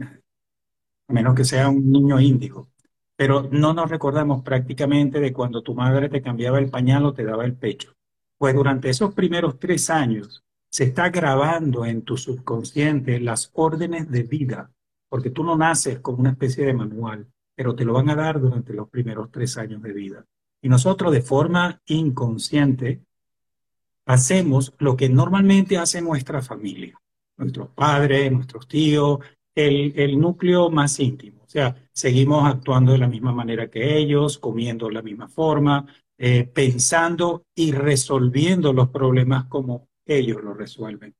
[0.00, 2.66] a menos que sea un niño índigo.
[3.14, 7.22] Pero no nos recordamos prácticamente de cuando tu madre te cambiaba el pañal o te
[7.22, 7.94] daba el pecho.
[8.36, 14.24] Pues durante esos primeros tres años se está grabando en tu subconsciente las órdenes de
[14.24, 14.72] vida,
[15.08, 18.40] porque tú no naces con una especie de manual, pero te lo van a dar
[18.40, 20.24] durante los primeros tres años de vida.
[20.60, 23.04] Y nosotros de forma inconsciente
[24.08, 26.98] hacemos lo que normalmente hace nuestra familia,
[27.36, 29.18] nuestros padres, nuestros tíos,
[29.54, 31.42] el, núcleo más íntimo.
[31.44, 35.86] O sea, seguimos actuando de la misma manera que ellos, comiendo de la misma forma,
[36.16, 41.14] eh, pensando y resolviendo los problemas como ellos lo resuelven.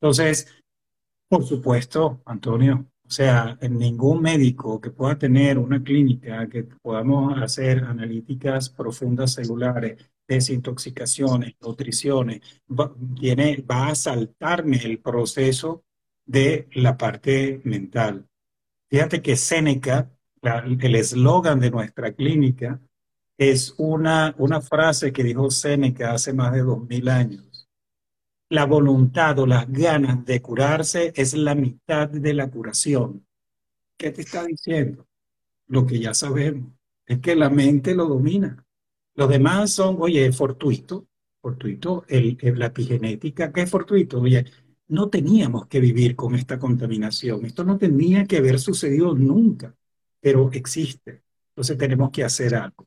[0.00, 0.48] Entonces,
[1.28, 7.84] por supuesto, Antonio, o sea, ningún médico que pueda tener una clínica que podamos hacer
[7.84, 9.98] analíticas profundas celulares,
[10.34, 12.40] desintoxicaciones, nutriciones,
[13.18, 15.84] tiene, va a saltarme el proceso
[16.24, 18.28] de la parte mental.
[18.88, 20.10] Fíjate que Séneca,
[20.42, 22.80] el eslogan de nuestra clínica,
[23.38, 27.68] es una, una frase que dijo Séneca hace más de dos mil años.
[28.50, 33.26] La voluntad o las ganas de curarse es la mitad de la curación.
[33.96, 35.06] ¿Qué te está diciendo?
[35.68, 36.72] Lo que ya sabemos,
[37.06, 38.62] es que la mente lo domina.
[39.14, 41.06] Los demás son, oye, fortuito,
[41.40, 44.20] fortuito, el, la epigenética, ¿qué es fortuito?
[44.20, 44.44] Oye,
[44.88, 47.44] no teníamos que vivir con esta contaminación.
[47.44, 49.74] Esto no tenía que haber sucedido nunca,
[50.20, 51.22] pero existe.
[51.48, 52.86] Entonces tenemos que hacer algo.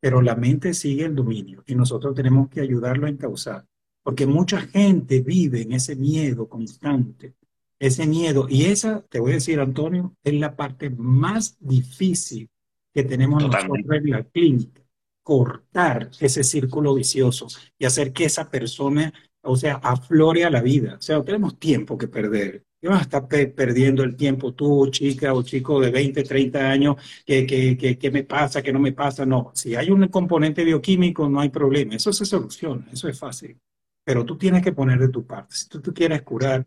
[0.00, 3.64] Pero la mente sigue el dominio y nosotros tenemos que ayudarlo a encauzar,
[4.02, 7.34] porque mucha gente vive en ese miedo constante,
[7.78, 8.46] ese miedo.
[8.48, 12.50] Y esa, te voy a decir, Antonio, es la parte más difícil
[12.92, 14.83] que tenemos nosotros en la clínica
[15.24, 19.12] cortar ese círculo vicioso y hacer que esa persona
[19.44, 20.96] o sea, aflore a la vida.
[20.98, 22.64] O sea, no tenemos tiempo que perder.
[22.80, 26.96] ¿Qué vas a estar perdiendo el tiempo tú, chica o chico de 20, 30 años?
[27.24, 28.62] ¿Qué, qué, qué, me pasa?
[28.62, 29.24] ¿Qué no me pasa?
[29.24, 31.94] No, si hay un componente bioquímico no hay problema.
[31.94, 33.58] Eso se soluciona, eso es fácil.
[34.04, 35.54] Pero tú tienes que poner de tu parte.
[35.54, 36.66] Si tú, tú quieres curar,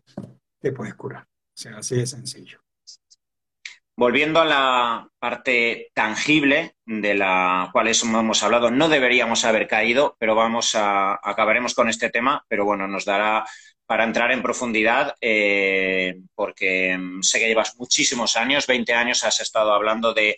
[0.60, 1.22] te puedes curar.
[1.22, 2.60] O sea, así de sencillo.
[3.98, 10.36] Volviendo a la parte tangible de la cual hemos hablado, no deberíamos haber caído, pero
[10.36, 13.44] vamos a acabaremos con este tema, pero bueno, nos dará
[13.86, 19.72] para entrar en profundidad, eh, porque sé que llevas muchísimos años, 20 años has estado
[19.72, 20.36] hablando de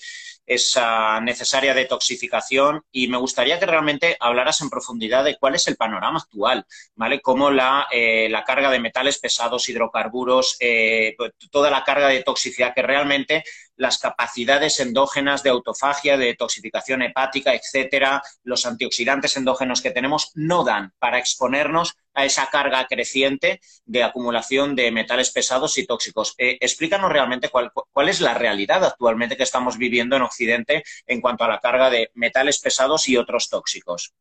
[0.51, 5.77] esa necesaria detoxificación y me gustaría que realmente hablaras en profundidad de cuál es el
[5.77, 7.21] panorama actual, ¿vale?
[7.21, 11.15] Cómo la, eh, la carga de metales pesados, hidrocarburos, eh,
[11.53, 13.45] toda la carga de toxicidad que realmente
[13.81, 20.65] las capacidades endógenas de autofagia, de toxificación hepática, etcétera, los antioxidantes endógenos que tenemos no
[20.65, 26.35] dan para exponernos a esa carga creciente de acumulación de metales pesados y tóxicos.
[26.37, 31.23] Eh, explícanos realmente cuál, cuál, es la realidad actualmente que estamos viviendo en Occidente en
[31.23, 34.13] cuanto a la carga de metales pesados y otros tóxicos.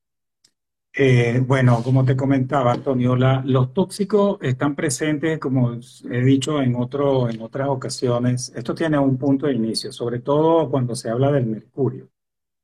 [0.93, 7.29] Eh, bueno, como te comentaba, Antonio, los tóxicos están presentes, como he dicho en, otro,
[7.29, 8.51] en otras ocasiones.
[8.55, 12.09] Esto tiene un punto de inicio, sobre todo cuando se habla del mercurio.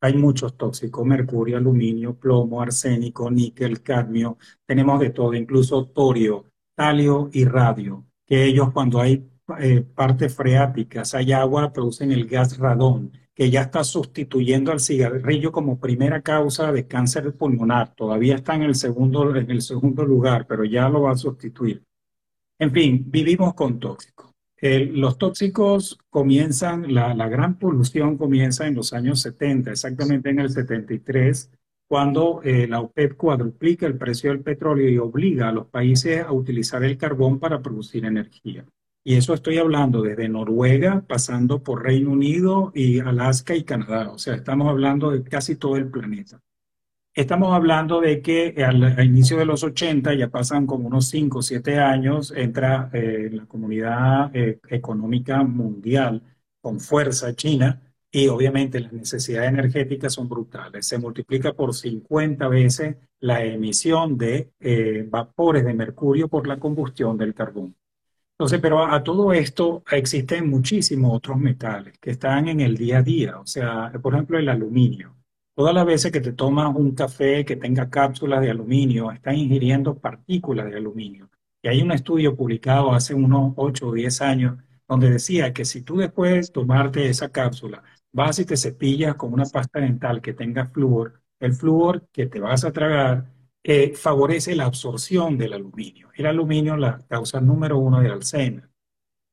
[0.01, 7.29] Hay muchos tóxicos, mercurio, aluminio, plomo, arsénico, níquel, cadmio, tenemos de todo, incluso torio, talio
[7.31, 13.11] y radio, que ellos cuando hay eh, partes freáticas, hay agua, producen el gas radón
[13.35, 17.93] que ya está sustituyendo al cigarrillo como primera causa de cáncer pulmonar.
[17.93, 21.83] Todavía está en el segundo, en el segundo lugar, pero ya lo va a sustituir.
[22.57, 24.31] En fin, vivimos con tóxicos.
[24.61, 31.51] los tóxicos comienzan, la, gran polución comienza en los años 70, exactamente en el 73,
[31.87, 36.31] cuando eh, la OPEP cuadruplica el precio del petróleo y obliga a los países a
[36.31, 38.65] utilizar el carbón para producir energía.
[39.07, 44.09] Y eso estoy hablando desde Noruega, pasando por Reino Unido y Alaska y Canadá.
[44.09, 46.41] O sea, estamos hablando de casi todo el planeta.
[47.13, 51.41] Estamos hablando de que al, inicio de los 80, ya pasan como unos 5 o
[51.43, 56.23] 7 años, entra eh, la comunidad eh, económica mundial
[56.59, 57.79] con fuerza China
[58.11, 60.87] y obviamente las necesidades energéticas son brutales.
[60.87, 67.17] Se multiplica por 50 veces la emisión de eh, vapores de mercurio por la combustión
[67.17, 67.75] del carbón.
[68.37, 73.01] Entonces, pero a, todo esto existen muchísimos otros metales que están en el día a
[73.01, 73.39] día.
[73.39, 75.15] O sea, por ejemplo, el aluminio.
[75.55, 79.97] Todas las veces que te tomas un café que tenga cápsulas de aluminio, estás ingiriendo
[79.97, 81.29] partículas de aluminio.
[81.63, 85.81] Y hay un estudio publicado hace unos 8 o 10 años donde decía que si
[85.81, 90.33] tú después de tomarte esa cápsula vas y te cepillas con una pasta dental que
[90.33, 93.25] tenga flúor, el flúor que te vas a tragar
[93.95, 96.09] favorece la absorción del aluminio.
[96.15, 98.69] El aluminio la causa número uno de Alzheimer.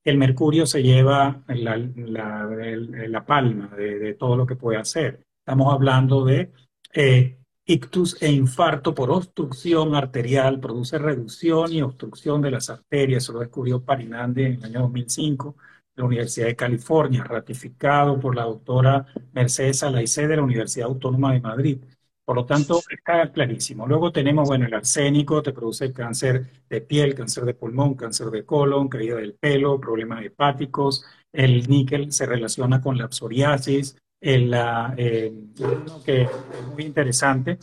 [0.05, 5.25] El mercurio se lleva la, la, palma de, todo lo que puede hacer.
[5.39, 6.51] Estamos hablando de
[6.93, 13.25] eh, ictus e infarto por obstrucción arterial, produce reducción y obstrucción de las arterias.
[13.25, 15.57] Eso lo descubrió Parinande en el año 2005
[15.95, 21.33] de la Universidad de California, ratificado por la doctora Mercedes Alaicé de la Universidad Autónoma
[21.33, 21.79] de Madrid.
[22.25, 23.87] Por lo tanto, está clarísimo.
[23.87, 28.45] Luego tenemos, bueno, el arsénico te produce cáncer de piel, cáncer de pulmón, cáncer de
[28.45, 31.05] colon, caída del pelo, problemas hepáticos.
[31.33, 33.97] El níquel se relaciona con la psoriasis.
[34.21, 34.55] El,
[34.97, 35.33] eh,
[36.05, 36.31] que es
[36.73, 37.59] muy interesante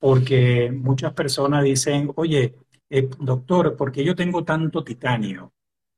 [0.00, 2.56] porque muchas personas dicen, oye,
[2.88, 5.52] eh, doctor, ¿por qué yo tengo tanto titanio?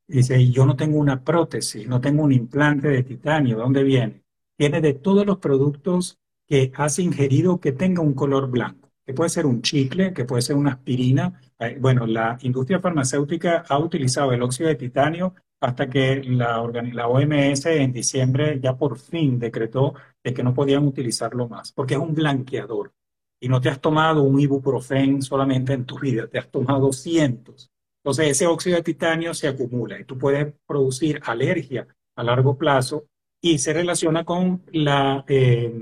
[0.07, 3.57] Dice, yo no tengo una prótesis, no tengo un implante de titanio.
[3.57, 4.23] ¿Dónde viene?
[4.59, 6.19] Viene de todos los productos
[6.53, 10.43] que has ingerido que tenga un color blanco, que puede ser un chicle, que puede
[10.43, 11.41] ser una aspirina.
[11.81, 16.63] Bueno, la industria farmacéutica ha utilizado el óxido de titanio hasta que la,
[16.93, 21.95] la OMS en diciembre ya por fin decretó de que no podían utilizarlo más, porque
[21.95, 22.93] es un blanqueador.
[23.41, 27.71] Y no te has tomado un ibuprofen solamente en tu vida, te has tomado cientos.
[28.05, 33.07] Entonces ese óxido de titanio se acumula y tú puedes producir alergia a largo plazo
[33.41, 35.73] y se relaciona con la, eh,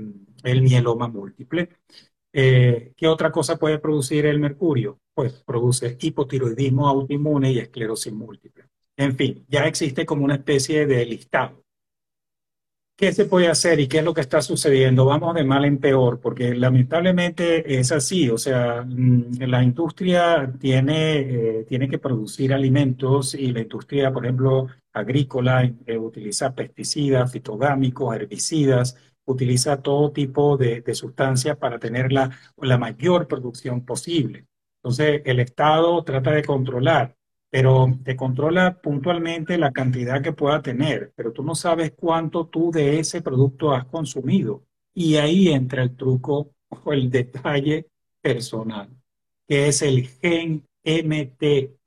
[0.43, 1.69] el mieloma múltiple.
[2.33, 4.99] Eh, ¿Qué otra cosa puede producir el mercurio?
[5.13, 8.65] Pues produce hipotiroidismo autoinmune y esclerosis múltiple.
[8.97, 11.61] En fin, ya existe como una especie de listado.
[12.95, 15.05] ¿Qué se puede hacer y qué es lo que está sucediendo?
[15.05, 18.29] Vamos de mal en peor, porque lamentablemente es así.
[18.29, 21.19] O sea, mm, la industria tiene,
[21.61, 28.15] eh, tiene que producir alimentos y la industria, por ejemplo, agrícola, eh, utiliza pesticidas, fitogámicos,
[28.15, 34.47] herbicidas, utiliza todo tipo de, sustancias para tener la, la mayor producción posible.
[34.77, 37.15] Entonces, el Estado trata de controlar,
[37.49, 42.71] pero te controla puntualmente la cantidad que pueda tener, pero tú no sabes cuánto tú
[42.71, 44.63] de ese producto has consumido.
[44.93, 47.87] Y ahí entra el truco o el detalle
[48.21, 48.89] personal,
[49.47, 51.81] que es el gen MTHFR.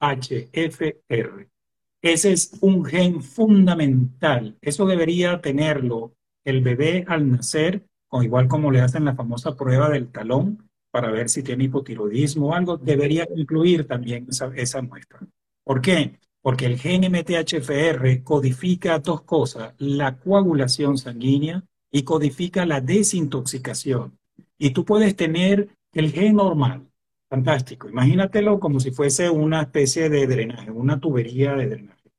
[2.03, 4.57] Ese es un gen fundamental.
[4.61, 6.13] Eso debería tenerlo
[6.45, 11.11] el bebé al nacer, o igual como le hacen la famosa prueba del talón para
[11.11, 15.19] ver si tiene hipotiroidismo o algo, debería incluir también esa, muestra.
[15.65, 16.21] ¿Por qué?
[16.41, 24.19] Porque el gen MTHFR codifica dos cosas, la coagulación sanguínea y codifica la desintoxicación.
[24.57, 26.87] Y tú puedes tener el gen normal.
[27.29, 27.89] Fantástico.
[27.89, 32.11] Imagínatelo como si fuese una especie de drenaje, una tubería de drenaje.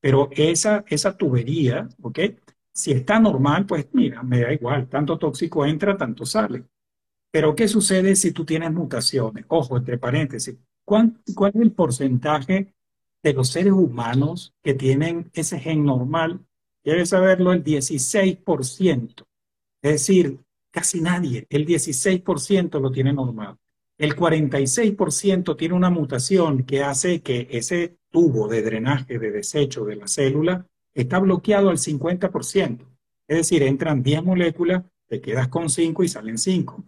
[0.00, 2.18] Pero esa, esa tubería, ¿ok?
[2.74, 4.88] Si está normal, pues mira, me da igual.
[4.88, 6.64] Tanto tóxico entra, tanto sale.
[7.30, 9.44] Pero ¿qué sucede si tú tienes mutaciones?
[9.48, 12.74] Ojo, entre paréntesis, ¿cuál, cuál es el porcentaje
[13.22, 16.40] de los seres humanos que tienen ese gen normal?
[16.84, 19.24] Debes saberlo, el 16%.
[19.82, 23.56] Es decir, casi nadie, el 16% lo tiene normal.
[23.98, 29.96] El 46% tiene una mutación que hace que ese tubo de drenaje de desecho de
[29.96, 32.86] la célula está bloqueado al 50%.
[33.28, 36.84] Es decir, entran 10 moléculas, te quedas con 5 y salen 5.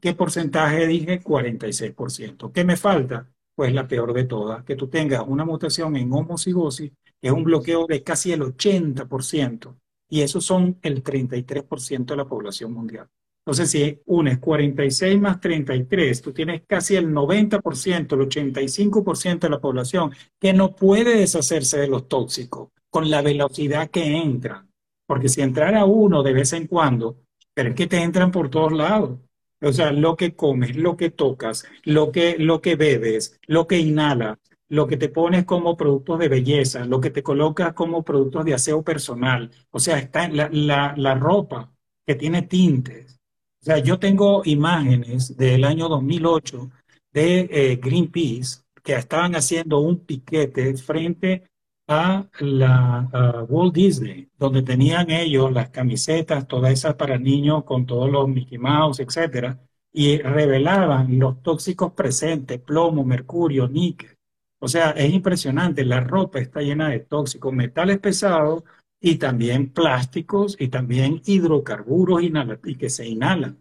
[0.00, 1.20] ¿Qué porcentaje dije?
[1.20, 2.52] 46%.
[2.52, 3.28] ¿Qué me falta?
[3.54, 7.44] Pues la peor de todas, que tú tengas una mutación en homocigosis, que es un
[7.44, 9.76] bloqueo de casi el 80%,
[10.08, 13.08] y eso son el 33% de la población mundial.
[13.44, 19.60] Entonces, si unes 46 más 33, tú tienes casi el 90%, el 85% de la
[19.60, 24.70] población que no puede deshacerse de los tóxicos con la velocidad que entran.
[25.06, 27.16] Porque si entrara uno de vez en cuando,
[27.54, 29.18] pero es que te entran por todos lados.
[29.62, 33.78] O sea, lo que comes, lo que tocas, lo que, lo que bebes, lo que
[33.78, 38.44] inhalas, lo que te pones como productos de belleza, lo que te colocas como productos
[38.44, 39.50] de aseo personal.
[39.70, 41.72] O sea, está la, la, la ropa
[42.06, 43.22] que tiene tintes,
[43.62, 46.68] o sea, yo tengo imágenes del año 2008
[47.12, 51.44] de eh, Greenpeace que estaban haciendo un piquete frente
[51.88, 58.10] a la Walt Disney, donde tenían ellos las camisetas, todas esas para niños con todos
[58.10, 59.60] los Mickey Mouse, etcétera,
[59.92, 64.16] y revelaban los tóxicos presentes, plomo, mercurio, níquel.
[64.58, 68.62] O sea, es impresionante, la ropa está llena de tóxicos, metales pesados,
[69.04, 73.60] y también plásticos y también hidrocarburos y que se inhalan.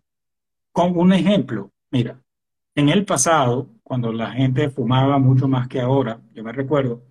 [0.72, 2.22] Con un ejemplo, mira,
[2.76, 7.02] en el pasado, cuando la gente fumaba mucho más que ahora, yo me recuerdo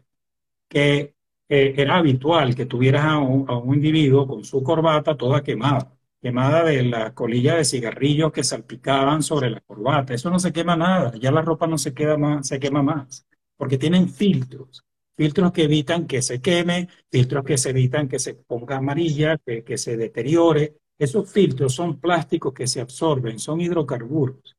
[0.70, 1.14] que
[1.48, 7.12] era habitual que tuvieras a un, individuo con su corbata toda quemada, quemada de la
[7.14, 10.14] colilla de cigarrillos que salpicaban sobre la corbata.
[10.14, 13.26] Eso no se quema nada, ya la ropa no se, queda más, se quema más,
[13.56, 14.84] porque tienen filtros
[15.20, 19.62] filtros que evitan que se queme, filtros que se evitan que se ponga amarilla, que,
[19.62, 20.78] que se deteriore.
[20.98, 24.56] Esos filtros son plásticos que se absorben, son hidrocarburos.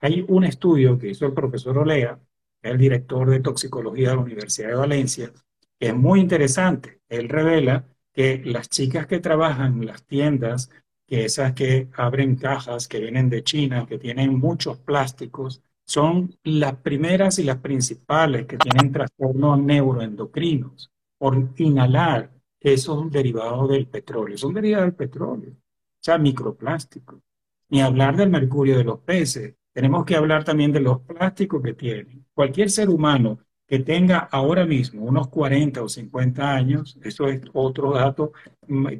[0.00, 2.18] Hay un estudio que hizo el profesor Olea,
[2.62, 5.32] el director de toxicología de la Universidad de Valencia,
[5.78, 7.00] que es muy interesante.
[7.08, 10.70] Él revela que las chicas que trabajan en las tiendas,
[11.06, 16.76] que esas que abren cajas que vienen de China, que tienen muchos plásticos, son las
[16.76, 24.38] primeras y las principales que tienen trastornos neuroendocrinos por inhalar esos derivados del petróleo.
[24.38, 27.20] Son derivados del petróleo, o sea, microplásticos.
[27.68, 29.54] Ni hablar del mercurio de los peces.
[29.72, 32.26] Tenemos que hablar también de los plásticos que tienen.
[32.34, 37.92] Cualquier ser humano que tenga ahora mismo unos 40 o 50 años, eso es otro
[37.92, 38.32] dato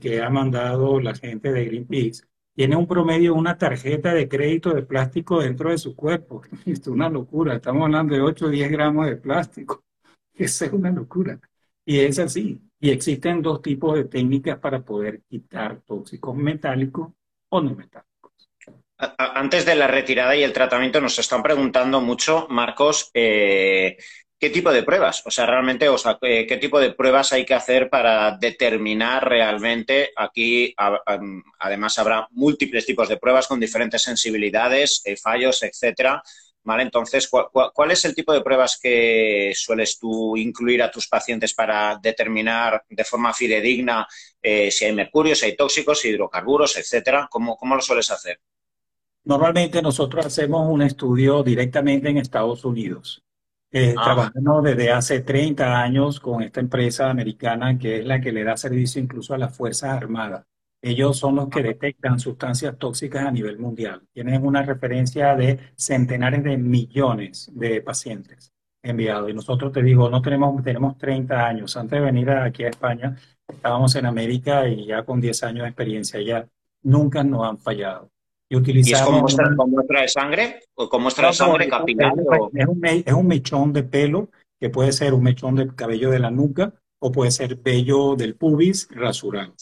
[0.00, 2.22] que ha mandado la gente de Greenpeace,
[2.54, 6.42] tiene un promedio, una tarjeta de crédito de plástico dentro de su cuerpo.
[6.66, 7.54] Es una locura.
[7.56, 9.84] Estamos hablando de 8 o 10 gramos de plástico.
[10.34, 11.40] Esa es una locura.
[11.84, 12.60] Y es así.
[12.78, 17.12] Y existen dos tipos de técnicas para poder quitar tóxicos metálicos
[17.48, 18.11] o no metálicos.
[18.98, 23.96] Antes de la retirada y el tratamiento nos están preguntando mucho, Marcos, eh,
[24.42, 25.22] ¿Qué tipo de pruebas?
[25.24, 30.10] O sea, realmente, o sea, ¿qué tipo de pruebas hay que hacer para determinar realmente?
[30.16, 30.74] Aquí,
[31.60, 36.20] además, habrá múltiples tipos de pruebas con diferentes sensibilidades, eh, fallos, etcétera.
[36.64, 36.82] ¿Vale?
[36.82, 42.00] Entonces, ¿cuál, es el tipo de pruebas que sueles tú incluir a tus pacientes para
[42.02, 44.08] determinar de forma fidedigna
[44.42, 47.28] eh, si hay mercurio, si hay tóxicos, hidrocarburos, etcétera?
[47.30, 48.40] ¿Cómo, ¿Cómo lo sueles hacer?
[49.24, 53.22] Normalmente nosotros hacemos un estudio directamente en Estados Unidos.
[53.74, 54.04] Eh, ah.
[54.04, 58.54] trabajando desde hace 30 años con esta empresa americana que es la que le da
[58.54, 60.44] servicio incluso a las Fuerzas Armadas.
[60.82, 64.02] Ellos son los que detectan sustancias tóxicas a nivel mundial.
[64.12, 69.30] Tienen una referencia de centenares de millones de pacientes enviados.
[69.30, 71.76] Y nosotros, te digo, no tenemos, tenemos 30 años.
[71.76, 73.16] Antes de venir aquí a España,
[73.48, 76.46] estábamos en América y ya con 10 años de experiencia ya
[76.82, 78.11] nunca nos han fallado.
[78.52, 80.60] Y, utilizamos es con muestra, de sangre?
[80.74, 82.12] ¿O con muestra de sangre capilar?
[82.52, 84.28] Es, un, es un mechón de pelo,
[84.60, 88.34] que puede ser un mechón de cabello de la nuca o puede ser vello del
[88.34, 89.54] pubis rasurado.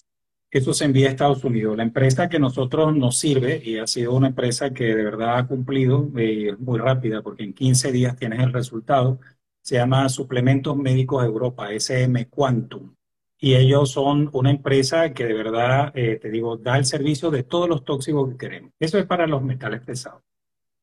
[0.51, 1.77] Eso se envía a Estados Unidos.
[1.77, 5.47] La empresa que nosotros nos sirve, y ha sido una empresa que de verdad ha
[5.47, 9.21] cumplido, y es muy rápida porque en 15 días tienes el resultado,
[9.63, 12.93] se llama Suplementos Médicos Europa, SM Quantum.
[13.41, 17.43] Y ellos son una empresa que de verdad, eh, te digo, da el servicio de
[17.43, 18.73] todos los tóxicos que queremos.
[18.79, 20.23] Eso es para los metales pesados.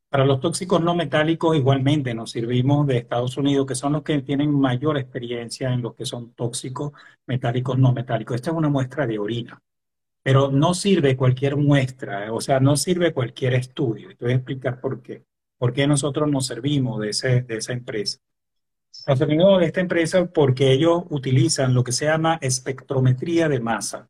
[0.09, 4.21] Para los tóxicos no metálicos igualmente nos servimos de Estados Unidos, que son los que
[4.21, 6.93] tienen mayor experiencia en los que son tóxicos
[7.27, 8.35] metálicos no metálicos.
[8.35, 9.61] Esta es una muestra de orina,
[10.23, 14.09] pero no sirve cualquier muestra, o sea, no sirve cualquier estudio.
[14.17, 15.25] te voy a explicar por qué.
[15.59, 18.19] ¿Por qué nosotros nos servimos de, de esa empresa?
[18.91, 24.09] Servimos de esta empresa porque ellos utilizan lo que se llama espectrometría de masa.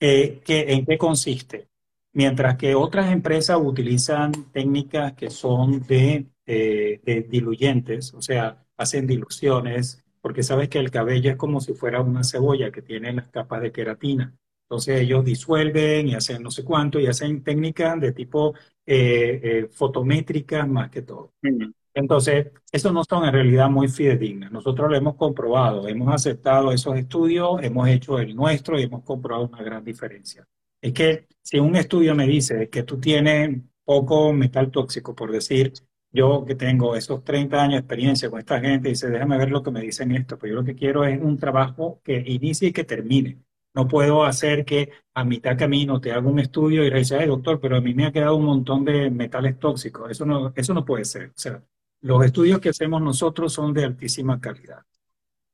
[0.00, 1.68] Eh, ¿En qué consiste?
[2.12, 9.06] Mientras que otras empresas utilizan técnicas que son de, eh, de diluyentes, o sea, hacen
[9.06, 13.28] diluciones, porque sabes que el cabello es como si fuera una cebolla que tiene las
[13.28, 14.34] capas de queratina.
[14.64, 18.54] Entonces ellos disuelven y hacen no sé cuánto y hacen técnicas de tipo
[18.86, 21.34] eh, eh, fotométricas más que todo.
[21.94, 24.50] Entonces, esos no son en realidad muy fidedignas.
[24.50, 29.48] Nosotros lo hemos comprobado, hemos aceptado esos estudios, hemos hecho el nuestro y hemos comprobado
[29.48, 30.46] una gran diferencia.
[30.80, 35.72] Es que si un estudio me dice que tú tienes poco metal tóxico, por decir,
[36.12, 39.62] yo que tengo esos 30 años de experiencia con esta gente, dice, déjame ver lo
[39.62, 42.72] que me dicen esto, pues yo lo que quiero es un trabajo que inicie y
[42.72, 43.38] que termine.
[43.74, 47.58] No puedo hacer que a mitad camino te haga un estudio y dice, ay doctor,
[47.60, 50.10] pero a mí me ha quedado un montón de metales tóxicos.
[50.10, 51.28] Eso no, eso no puede ser.
[51.28, 51.62] O sea,
[52.02, 54.82] los estudios que hacemos nosotros son de altísima calidad.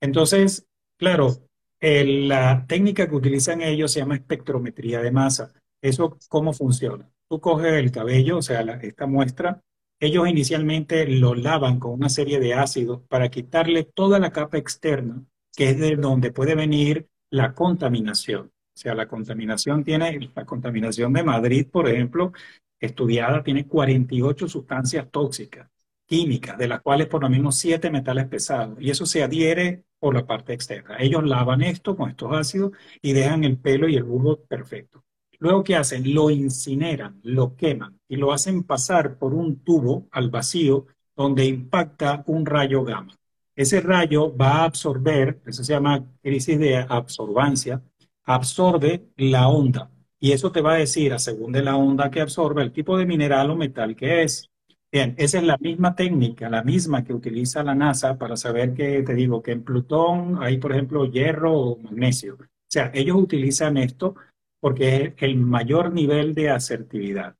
[0.01, 1.37] Entonces, claro,
[1.81, 5.53] la técnica que utilizan ellos se llama espectrometría de masa.
[5.81, 7.09] ¿Eso cómo funciona?
[7.29, 9.61] Tú coges el cabello, o sea, esta muestra,
[10.01, 15.23] ellos inicialmente lo lavan con una serie de ácidos para quitarle toda la capa externa,
[15.55, 18.47] que es de donde puede venir la contaminación.
[18.47, 22.33] O sea, la contaminación tiene, la contaminación de Madrid, por ejemplo,
[22.81, 25.69] estudiada, tiene 48 sustancias tóxicas
[26.09, 30.15] químicas, de las cuales por lo menos siete metales pesados, y eso se adhiere por
[30.15, 30.97] la parte externa.
[30.99, 35.05] Ellos lavan esto con estos ácidos y dejan el pelo y el bulbo perfecto.
[35.39, 36.15] Luego, ¿qué hacen?
[36.15, 42.25] Lo incineran, lo queman y lo hacen pasar por un tubo al vacío donde impacta
[42.27, 43.15] un rayo gamma.
[43.55, 47.83] Ese rayo va a absorber, eso se llama crisis de absorbancia,
[48.25, 49.91] absorbe la onda.
[50.21, 52.97] Y eso te va a decir, a según de la onda que absorbe, el tipo
[52.97, 54.51] de mineral o metal que es.
[54.91, 59.03] Bien, esa es la misma técnica, la misma que utiliza la NASA para saber que,
[59.03, 62.34] te digo, que en Plutón hay, por ejemplo, hierro o magnesio.
[62.36, 64.14] O sea, ellos utilizan esto
[64.61, 67.36] porque es el mayor nivel de asertividad.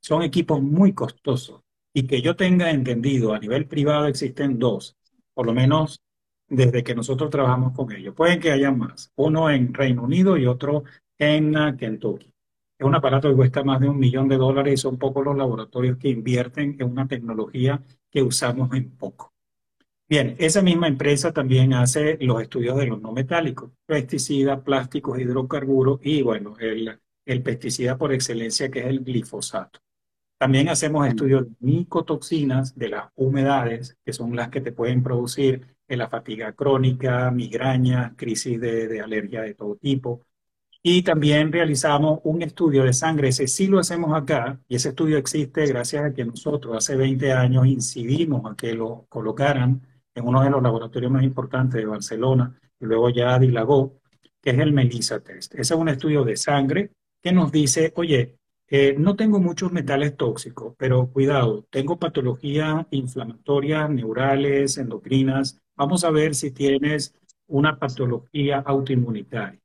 [0.00, 1.62] Son equipos muy costosos
[1.94, 4.96] y que yo tenga entendido, a nivel privado existen dos,
[5.34, 6.02] por lo menos
[6.48, 8.14] desde que nosotros trabajamos con ellos.
[8.14, 10.84] Pueden que haya más, uno en Reino Unido y otro
[11.18, 12.30] en Kentucky.
[12.80, 15.36] Es un aparato que cuesta más de un millón de dólares y son pocos los
[15.36, 19.34] laboratorios que invierten en una tecnología que usamos en poco.
[20.08, 26.00] Bien, esa misma empresa también hace los estudios de los no metálicos, pesticidas, plásticos, hidrocarburos
[26.02, 29.80] y, bueno, el, el pesticida por excelencia que es el glifosato.
[30.38, 35.76] También hacemos estudios de micotoxinas de las humedades, que son las que te pueden producir
[35.86, 40.22] la fatiga crónica, migrañas, crisis de, de alergia de todo tipo.
[40.82, 45.18] Y también realizamos un estudio de sangre, ese sí lo hacemos acá, y ese estudio
[45.18, 50.42] existe gracias a que nosotros hace 20 años incidimos a que lo colocaran en uno
[50.42, 54.00] de los laboratorios más importantes de Barcelona, y luego ya dilagó,
[54.40, 55.54] que es el Melissa Test.
[55.54, 60.16] Ese es un estudio de sangre que nos dice, oye, eh, no tengo muchos metales
[60.16, 65.60] tóxicos, pero cuidado, tengo patologías inflamatorias, neurales, endocrinas.
[65.76, 67.14] Vamos a ver si tienes
[67.48, 69.60] una patología autoinmunitaria.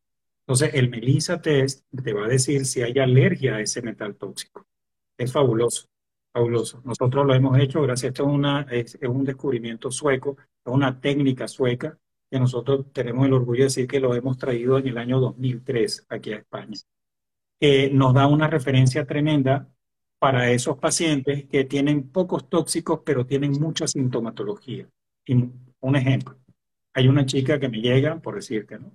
[0.47, 4.67] Entonces, el Melissa Test te va a decir si hay alergia a ese metal tóxico.
[5.17, 5.87] Es fabuloso.
[6.31, 6.81] Fabuloso.
[6.85, 10.99] Nosotros lo hemos hecho gracias a esto es, una, es, un descubrimiento sueco, es una
[10.99, 11.97] técnica sueca
[12.29, 16.05] que nosotros tenemos el orgullo de decir que lo hemos traído en el año 2003
[16.09, 16.77] aquí a España.
[17.59, 19.67] Eh, nos da una referencia tremenda
[20.19, 24.87] para esos pacientes que tienen pocos tóxicos pero tienen mucha sintomatología.
[25.25, 25.33] Y
[25.79, 26.37] un ejemplo,
[26.93, 28.91] hay una chica que me llega, por decirte, ¿no?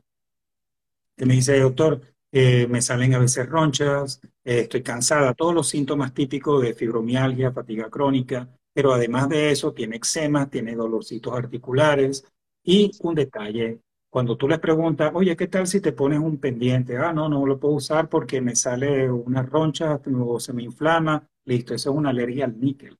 [1.16, 2.00] Que me dice, doctor,
[2.32, 7.52] eh, me salen a veces ronchas, eh, estoy cansada, todos los síntomas típicos de fibromialgia,
[7.52, 12.24] fatiga crónica, pero además de eso tiene eczema, tiene dolorcitos articulares
[12.62, 13.80] y un detalle,
[14.10, 16.96] cuando tú les preguntas, oye, ¿qué tal si te pones un pendiente?
[16.96, 21.24] Ah, no, no lo puedo usar porque me sale una roncha o se me inflama,
[21.44, 22.98] listo, eso es una alergia al níquel.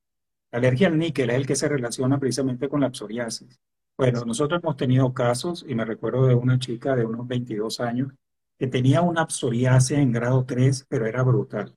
[0.52, 3.60] La alergia al níquel es el que se relaciona precisamente con la psoriasis.
[4.00, 8.10] Bueno, nosotros hemos tenido casos, y me recuerdo de una chica de unos 22 años,
[8.58, 11.76] que tenía una psoriasis en grado 3, pero era brutal.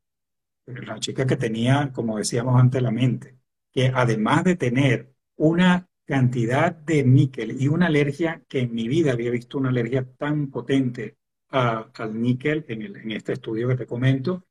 [0.65, 3.37] Pero la chica que tenía, como decíamos antes, la mente,
[3.73, 9.13] que además de tener una cantidad de níquel y una alergia que en mi vida
[9.13, 11.17] había visto una alergia tan potente
[11.49, 14.45] al níquel en, en este estudio que te comento.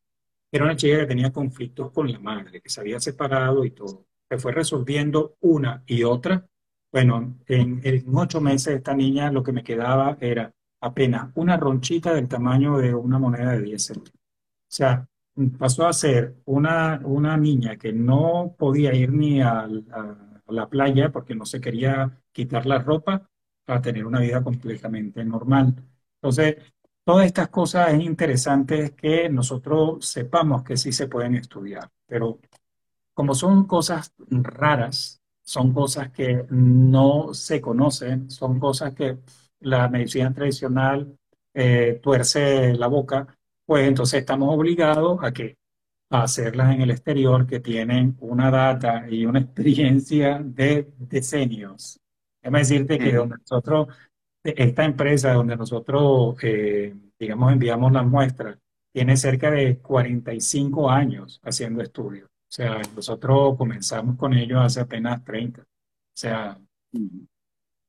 [0.52, 4.06] Era una chica que tenía conflictos con la madre, que se había separado y todo.
[4.30, 6.46] Se fue resolviendo una y otra.
[6.92, 7.82] Bueno, en,
[8.14, 12.94] ocho meses esta niña lo que me quedaba era apenas una ronchita del tamaño de
[12.94, 14.12] una moneda de 10 centavos.
[14.12, 15.08] O sea,
[15.58, 19.66] pasó a ser una, una niña que no podía ir ni a,
[20.48, 23.26] la playa porque no se quería quitar la ropa
[23.66, 25.74] a tener una vida completamente normal.
[26.16, 26.56] Entonces,
[27.04, 32.38] todas estas cosas es interesante que nosotros sepamos que sí se pueden estudiar, pero
[33.14, 39.18] como son cosas raras, son cosas que no se conocen, son cosas que
[39.60, 41.16] la medicina tradicional
[41.54, 43.26] eh, tuerce la boca,
[43.64, 45.56] pues entonces estamos obligados a que
[46.10, 51.98] a hacerlas en el exterior que tienen una data y una experiencia de decenios.
[52.42, 53.88] Déjame decirte que donde nosotros,
[54.42, 58.58] esta empresa donde nosotros, eh, digamos, enviamos las muestras,
[58.92, 62.31] tiene cerca de 45 años haciendo estudios.
[62.52, 65.62] O sea, nosotros comenzamos con ellos hace apenas 30.
[65.62, 65.64] O
[66.14, 66.58] sea,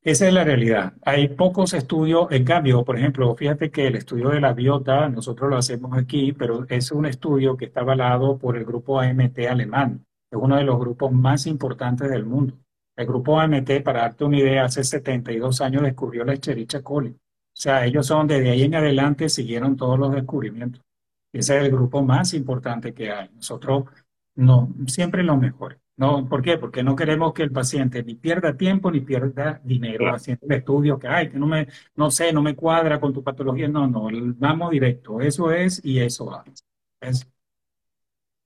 [0.02, 0.94] esa es la realidad.
[1.02, 5.50] Hay pocos estudios, en cambio, por ejemplo, fíjate que el estudio de la biota, nosotros
[5.50, 10.06] lo hacemos aquí, pero es un estudio que está avalado por el grupo AMT alemán.
[10.32, 12.58] Es uno de los grupos más importantes del mundo.
[12.96, 17.10] El grupo AMT, para darte una idea, hace 72 años descubrió la Escherichia coli.
[17.10, 17.18] O
[17.52, 20.82] sea, ellos son desde ahí en adelante, siguieron todos los descubrimientos.
[21.34, 23.28] Ese es el grupo más importante que hay.
[23.34, 23.86] Nosotros
[24.36, 25.80] no, siempre lo mejor.
[25.96, 26.58] No, ¿por qué?
[26.58, 30.98] Porque no queremos que el paciente ni pierda tiempo ni pierda dinero haciendo el estudio
[30.98, 33.68] que hay, que no me, no sé, no me cuadra con tu patología.
[33.68, 35.22] No, no, vamos directo.
[35.22, 36.44] Eso es y eso va.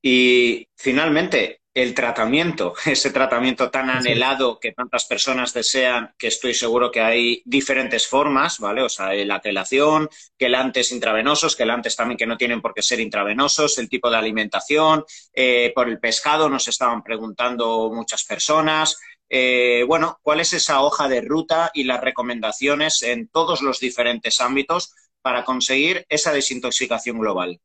[0.01, 6.91] Y finalmente, el tratamiento, ese tratamiento tan anhelado que tantas personas desean, que estoy seguro
[6.91, 8.81] que hay diferentes formas, ¿vale?
[8.81, 13.77] O sea, la quelación, quelantes intravenosos, quelantes también que no tienen por qué ser intravenosos,
[13.77, 18.97] el tipo de alimentación, eh, por el pescado nos estaban preguntando muchas personas.
[19.29, 24.41] Eh, bueno, ¿cuál es esa hoja de ruta y las recomendaciones en todos los diferentes
[24.41, 27.61] ámbitos para conseguir esa desintoxicación global?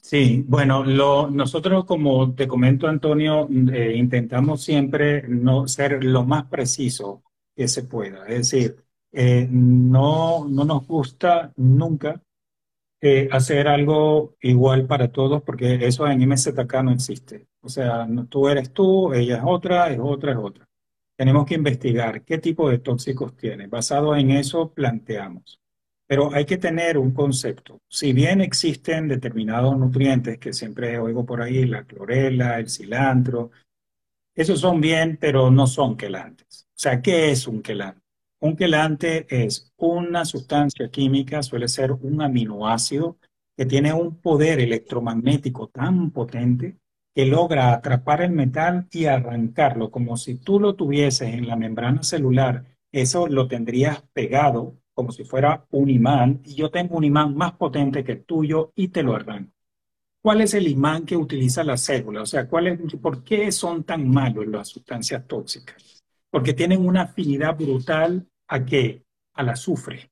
[0.00, 0.84] Sí, bueno,
[1.30, 7.22] nosotros como te comento, Antonio, eh, intentamos siempre no ser lo más preciso
[7.54, 8.26] que se pueda.
[8.26, 8.76] Es decir,
[9.12, 12.22] eh, no, no nos gusta nunca
[13.00, 17.48] eh, hacer algo igual para todos porque eso en MZK no existe.
[17.60, 20.68] O sea, tú eres tú, ella es otra, es otra, es otra.
[21.16, 23.66] Tenemos que investigar qué tipo de tóxicos tiene.
[23.68, 25.60] Basado en eso, planteamos.
[26.08, 27.82] Pero hay que tener un concepto.
[27.86, 33.50] Si bien existen determinados nutrientes que siempre oigo por ahí, la clorela, el cilantro,
[34.34, 36.66] esos son bien, pero no son quelantes.
[36.70, 38.00] O sea, ¿qué es un quelante?
[38.40, 43.18] Un quelante es una sustancia química, suele ser un aminoácido
[43.56, 46.78] que tiene un poder electromagnético tan potente
[47.12, 52.04] que logra atrapar el metal y arrancarlo, como si tú lo tuvieses en la membrana
[52.04, 57.36] celular, eso lo tendrías pegado como si fuera un imán, y yo tengo un imán
[57.36, 59.52] más potente que el tuyo y te lo arranco.
[60.20, 62.22] ¿Cuál es el imán que utiliza la célula?
[62.22, 66.02] O sea, ¿cuál es, ¿por qué son tan malos las sustancias tóxicas?
[66.32, 69.04] Porque tienen una afinidad brutal a qué?
[69.34, 70.10] Al azufre.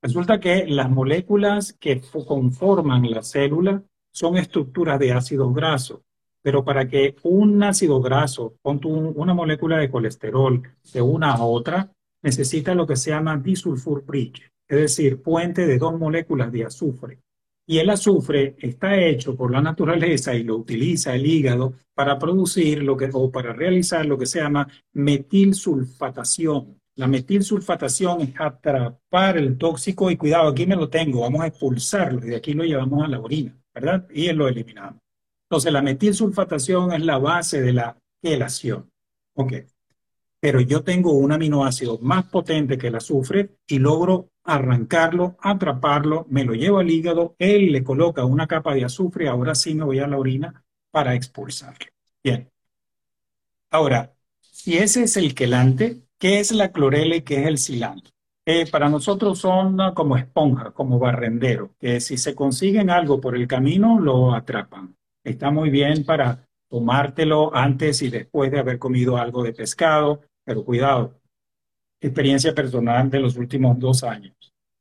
[0.00, 5.98] Resulta que las moléculas que conforman la célula son estructuras de ácidos grasos,
[6.42, 10.62] pero para que un ácido graso, pon una molécula de colesterol
[10.94, 11.90] de una a otra,
[12.22, 17.18] necesita lo que se llama disulfur bridge, es decir, puente de dos moléculas de azufre.
[17.66, 22.82] Y el azufre está hecho por la naturaleza y lo utiliza el hígado para producir
[22.82, 26.78] lo que, o para realizar lo que se llama metilsulfatación.
[26.96, 32.26] La metilsulfatación es atrapar el tóxico y cuidado, aquí me lo tengo, vamos a expulsarlo
[32.26, 34.06] y de aquí lo llevamos a la orina, ¿verdad?
[34.12, 35.00] Y lo eliminamos.
[35.48, 38.90] Entonces, la metilsulfatación es la base de la quelación.
[39.34, 39.52] Ok
[40.42, 46.44] pero yo tengo un aminoácido más potente que el azufre y logro arrancarlo, atraparlo, me
[46.44, 50.00] lo llevo al hígado, él le coloca una capa de azufre, ahora sí me voy
[50.00, 51.86] a la orina para expulsarlo.
[52.24, 52.50] Bien.
[53.70, 58.12] Ahora, si ese es el quelante, ¿qué es la clorela y qué es el cilantro?
[58.44, 63.46] Eh, para nosotros son como esponja, como barrendero, que si se consiguen algo por el
[63.46, 64.96] camino, lo atrapan.
[65.22, 70.64] Está muy bien para tomártelo antes y después de haber comido algo de pescado, pero
[70.64, 71.20] cuidado,
[72.00, 74.34] experiencia personal de los últimos dos años.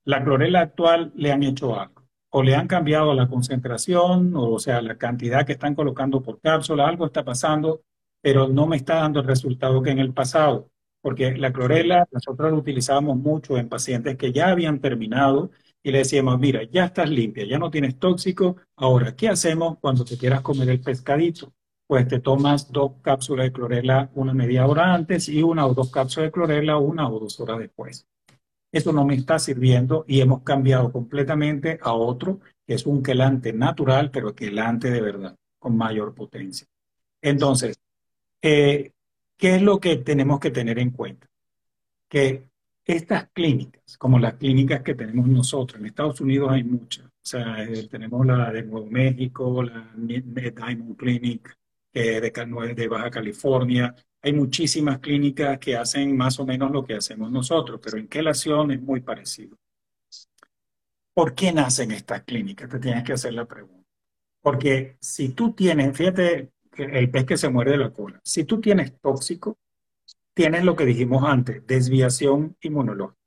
[0.06, 2.02] La clorela actual le han hecho algo.
[2.34, 6.88] O le han cambiado la concentración, o, sea, la cantidad que están colocando por cápsula,
[6.88, 7.82] algo está pasando,
[8.22, 10.70] pero no me está dando el resultado que en el pasado.
[11.02, 15.52] porque la clorela nosotros la utilizábamos mucho en pacientes que ya habían terminado
[15.84, 20.06] y le decíamos, mira, ya estás limpia, ya no tienes tóxico, ahora, ¿qué hacemos cuando
[20.06, 21.54] te quieras comer el pescadito?
[21.92, 25.92] Pues te tomas dos cápsulas de clorela una media hora antes y una o dos
[25.92, 28.08] cápsulas de clorela una o dos horas después.
[28.72, 33.52] Eso no me está sirviendo y hemos cambiado completamente a otro, que es un quelante
[33.52, 36.66] natural, pero quelante de verdad, con mayor potencia.
[37.22, 37.78] Entonces,
[38.42, 38.94] eh,
[39.36, 41.28] ¿qué es lo que tenemos que tener en cuenta?
[42.08, 42.46] Que
[42.86, 47.66] estas clínicas, como las clínicas que tenemos nosotros, en Estados Unidos hay muchas, o sea,
[47.66, 51.58] eh, tenemos la de Nuevo México, la Diamond Clinic
[51.94, 52.22] de,
[52.76, 57.80] de Baja California, hay muchísimas clínicas que hacen más o menos lo que hacemos nosotros,
[57.84, 59.58] pero en quelación es muy parecido.
[61.14, 62.70] ¿Por qué nacen estas clínicas?
[62.70, 63.88] Te tienes que hacer la pregunta.
[64.42, 68.62] Porque si tú tienes, fíjate, el pez que se muere de la cola, si tú
[68.62, 69.58] tienes tóxico,
[70.34, 73.20] tienes lo que dijimos antes, desviación inmunológica.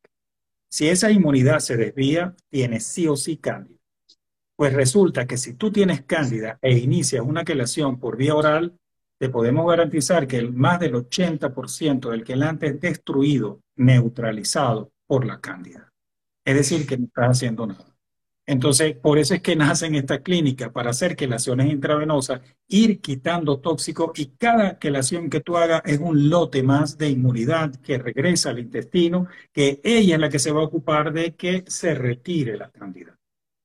[0.71, 3.79] Si esa inmunidad se desvía, tienes sí o sí cándida.
[4.57, 8.79] Pues resulta que si tú tienes cándida e inicias una quelación por vía oral,
[9.19, 15.41] te podemos garantizar que el más del 80% del quelante es destruido, neutralizado por la
[15.41, 15.93] cándida.
[16.45, 17.95] Es decir, que no estás haciendo nada.
[18.47, 24.11] Entonces, por eso es que nacen estas clínicas, para hacer quelaciones intravenosas, ir quitando tóxicos
[24.19, 28.59] y cada quelación que tú hagas es un lote más de inmunidad que regresa al
[28.59, 32.71] intestino, que ella es la que se va a ocupar de que se retire la
[32.71, 33.19] cándida.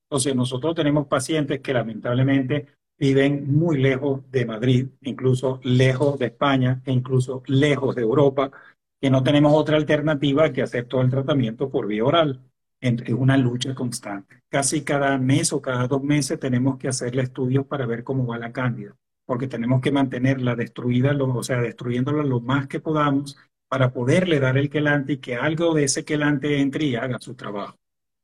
[0.10, 2.66] Entonces, nosotros tenemos pacientes que lamentablemente
[2.98, 8.52] viven muy lejos de Madrid, incluso lejos de España e incluso lejos de Europa,
[9.00, 12.42] que no tenemos otra alternativa que hacer todo el tratamiento por vía oral
[12.82, 14.42] es una lucha constante.
[14.50, 18.38] Casi cada mes o cada dos meses tenemos que hacerle estudios para ver cómo va
[18.38, 18.96] la cándida,
[19.26, 23.38] porque tenemos que mantenerla destruida, o sea, destruyéndola lo más que podamos
[23.68, 27.36] para poderle dar el quelante y que algo de ese quelante entre y haga su
[27.36, 27.78] trabajo.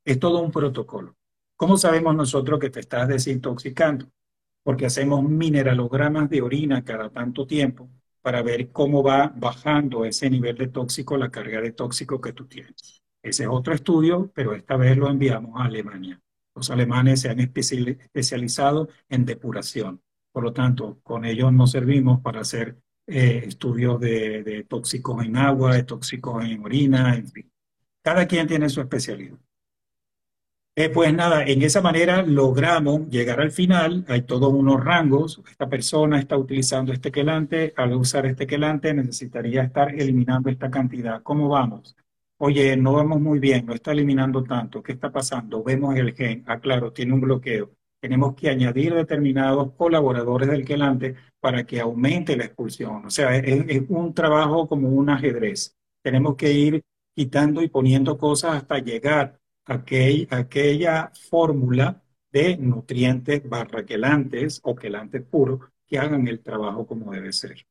[0.04, 1.16] Es todo un protocolo.
[1.58, 4.08] ¿Cómo sabemos nosotros que te estás desintoxicando?
[4.64, 7.90] Porque hacemos mineralogramas de orina cada tanto tiempo
[8.22, 12.48] para ver cómo va bajando ese nivel de tóxico, la carga de tóxico que tú
[12.48, 13.04] tienes.
[13.22, 16.22] Ese es otro estudio, pero esta vez lo enviamos a Alemania.
[16.56, 20.02] Los alemanes se han especializado en depuración.
[20.32, 22.78] Por lo tanto, con ellos nos servimos para hacer
[23.08, 27.52] eh, estudios de, tóxicos en agua, de tóxicos en orina, en fin.
[28.02, 29.38] Cada quien tiene su especialidad.
[30.78, 34.04] Eh, pues nada, en esa manera logramos llegar al final.
[34.10, 35.42] Hay todos unos rangos.
[35.50, 37.74] Esta persona está utilizando este quelante.
[37.78, 41.24] Al usar este quelante necesitaría estar eliminando esta cantidad.
[41.24, 41.96] ¿Cómo vamos?
[42.38, 44.84] Oye, no vamos muy bien, no está eliminando tanto.
[44.84, 45.64] ¿Qué está pasando?
[45.64, 46.44] Vemos el gen.
[46.46, 47.72] Ah, claro, tiene un bloqueo.
[48.02, 53.06] Tenemos que añadir determinados colaboradores del quelante para que aumente la expulsión.
[53.06, 55.78] O sea, es, un trabajo como un ajedrez.
[56.04, 56.84] Tenemos que ir
[57.16, 65.62] quitando y poniendo cosas hasta llegar aquella fórmula de nutrientes barra quelantes o quelantes puros
[65.88, 67.66] que hagan el trabajo como debe ser.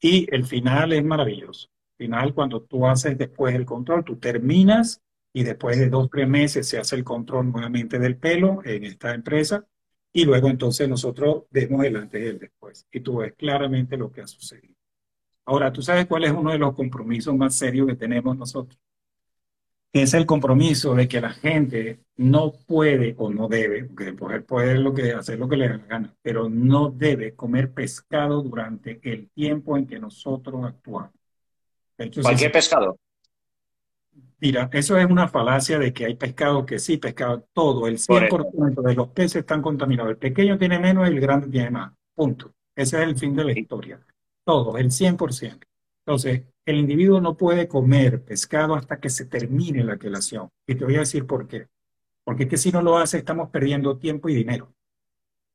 [0.00, 5.42] Y el final es maravilloso final, cuando tú haces después el control, tú terminas y
[5.44, 9.66] después de dos, tres meses se hace el control nuevamente del pelo en esta empresa
[10.12, 14.10] y luego entonces nosotros vemos el antes y el después y tú ves claramente lo
[14.10, 14.74] que ha sucedido.
[15.44, 18.78] Ahora, ¿tú sabes cuál es uno de los compromisos más serios que tenemos nosotros?
[20.02, 24.78] Es el compromiso de que la gente no puede o no debe, porque poder puede
[24.78, 29.00] lo que, hacer lo que le da la gana, pero no debe comer pescado durante
[29.02, 31.10] el tiempo en que nosotros actuamos.
[32.22, 32.98] Cualquier pescado.
[34.38, 38.82] Mira, eso es una falacia de que hay pescado que sí, pescado todo, el 100%
[38.82, 40.10] de los peces están contaminados.
[40.10, 41.92] El pequeño tiene menos y el grande tiene más.
[42.14, 42.52] Punto.
[42.74, 43.98] Ese es el fin de la historia.
[44.44, 45.58] Todo, el 100%.
[46.04, 50.50] Entonces, el individuo no puede comer pescado hasta que se termine la quelación.
[50.66, 51.68] Y te voy a decir por qué.
[52.24, 54.74] Porque es que si no lo hace, estamos perdiendo tiempo y dinero.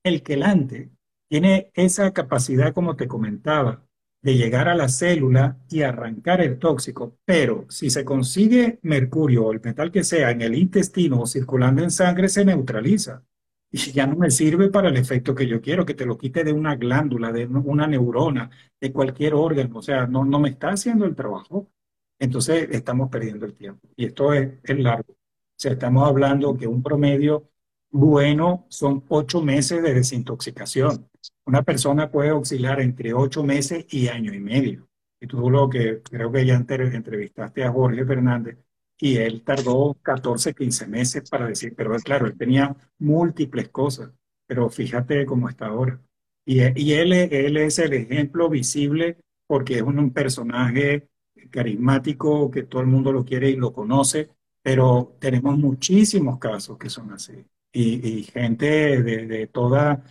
[0.03, 0.89] El quelante
[1.27, 3.85] tiene esa capacidad, como te comentaba,
[4.21, 9.51] de llegar a la célula y arrancar el tóxico, pero si se consigue mercurio o
[9.51, 13.23] el metal que sea en el intestino o circulando en sangre, se neutraliza.
[13.71, 16.43] Y ya no me sirve para el efecto que yo quiero, que te lo quite
[16.43, 18.49] de una glándula, de una neurona,
[18.79, 19.77] de cualquier órgano.
[19.79, 21.69] O sea, no, no me está haciendo el trabajo.
[22.19, 23.87] Entonces estamos perdiendo el tiempo.
[23.95, 25.13] Y esto es, es largo.
[25.13, 25.15] O
[25.55, 27.49] sea, estamos hablando que un promedio
[27.91, 31.09] bueno son ocho meses de desintoxicación.
[31.45, 34.87] Una persona puede oscilar entre ocho meses y año y medio.
[35.19, 38.57] Y tú lo que creo que ya entrevistaste a Jorge Fernández
[39.01, 44.11] y él tardó 14, 15 meses para decir, pero claro, él tenía múltiples cosas,
[44.45, 45.99] pero fíjate cómo está ahora.
[46.45, 51.09] Y, y él, él es el ejemplo visible porque es un, personaje
[51.49, 54.29] carismático, que todo el mundo lo quiere y lo conoce,
[54.61, 57.43] pero tenemos muchísimos casos que son así.
[57.73, 60.03] Y, gente de, de toda,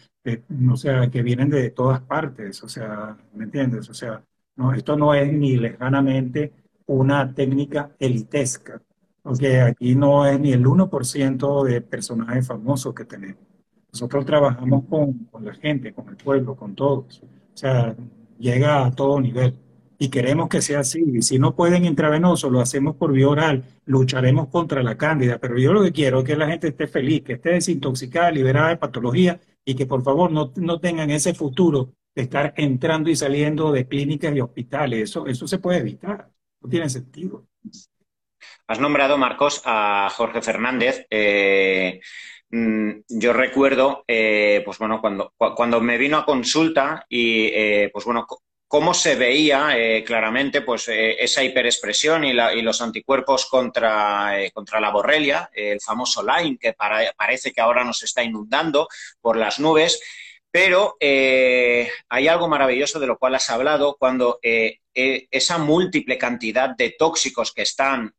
[0.71, 3.89] o sea, que vienen de todas partes, o sea, ¿me entiendes?
[3.89, 4.25] O sea,
[4.57, 6.53] no, esto no es ni lejanamente
[6.91, 8.83] una técnica elitesca,
[9.23, 13.45] porque aquí no es ni el 1% de personajes famosos que tenemos.
[13.93, 17.23] Nosotros trabajamos con, con la gente, con el pueblo, con todos.
[17.23, 17.95] O sea,
[18.39, 19.57] llega a todo nivel
[19.99, 21.05] y queremos que sea así.
[21.15, 25.39] Y si no pueden intravenoso, lo hacemos por vía oral, lucharemos contra la cándida.
[25.39, 28.71] Pero yo lo que quiero es que la gente esté feliz, que esté desintoxicada, liberada
[28.71, 33.17] de patología y que por favor no, no tengan ese futuro de estar entrando y
[33.17, 35.11] saliendo de clínicas y hospitales.
[35.11, 36.31] Eso, eso se puede evitar.
[36.61, 37.47] No tiene sentido.
[38.67, 41.05] Has nombrado, Marcos, a Jorge Fernández.
[41.11, 42.01] Eh,
[42.51, 48.05] mm, yo recuerdo, eh, pues bueno, cuando, cuando me vino a consulta y, eh, pues
[48.05, 48.27] bueno,
[48.69, 49.75] cómo se veía
[50.07, 56.75] claramente pues, esa hiperexpresión y, los anticuerpos contra, contra la borrelia, el famoso Lyme, que
[56.75, 58.87] parece que ahora nos está inundando
[59.21, 60.01] por las nubes.
[60.53, 64.39] Pero hay algo maravilloso de lo cual has hablado cuando
[64.95, 68.15] esa múltiple cantidad de tóxicos que están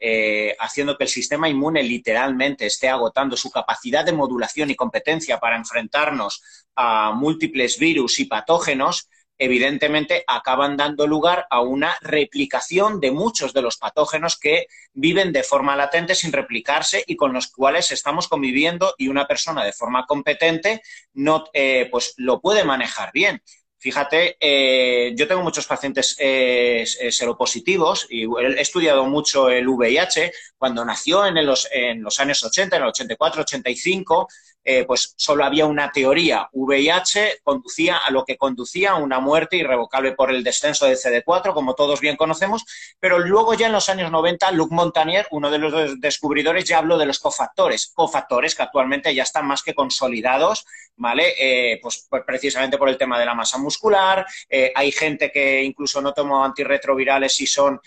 [0.60, 5.58] haciendo que el sistema inmune literalmente esté agotando su capacidad de modulación y competencia para
[5.58, 6.42] enfrentarnos
[6.76, 9.10] a múltiples virus y patógenos,
[9.42, 15.42] evidentemente acaban dando lugar a una replicación de muchos de los patógenos que viven de
[15.42, 20.06] forma latente sin replicarse y con los cuales estamos conviviendo y una persona de forma
[20.06, 23.42] competente no eh, pues lo puede manejar bien.
[23.82, 30.32] Fíjate, eh, yo tengo muchos pacientes eh, seropositivos y he estudiado mucho el VIH.
[30.56, 34.28] Cuando nació en los, en los años 80, en el 84, 85,
[34.64, 36.48] eh, pues solo había una teoría.
[36.52, 41.54] VIH conducía a lo que conducía a una muerte irrevocable por el descenso de CD4,
[41.54, 42.64] como todos bien conocemos,
[43.00, 46.98] pero luego ya en los años 90, Luc Montagnier, uno de los descubridores, ya habló
[46.98, 51.34] de los cofactores, cofactores que actualmente ya están más que consolidados, ¿vale?
[51.40, 55.64] Eh, pues, pues, precisamente por el tema de la masa muscular, eh, hay gente que
[55.64, 57.80] incluso no tomó antirretrovirales y son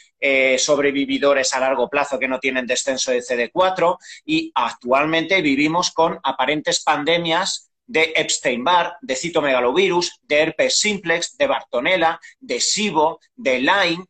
[0.56, 6.63] sobrevividores a largo plazo que no tienen descenso de CD4 y actualmente vivimos con aparentes
[6.84, 14.04] pandemias de Epstein-Barr, de citomegalovirus, de herpes simplex, de Bartonella, de SIBO, de Lyme,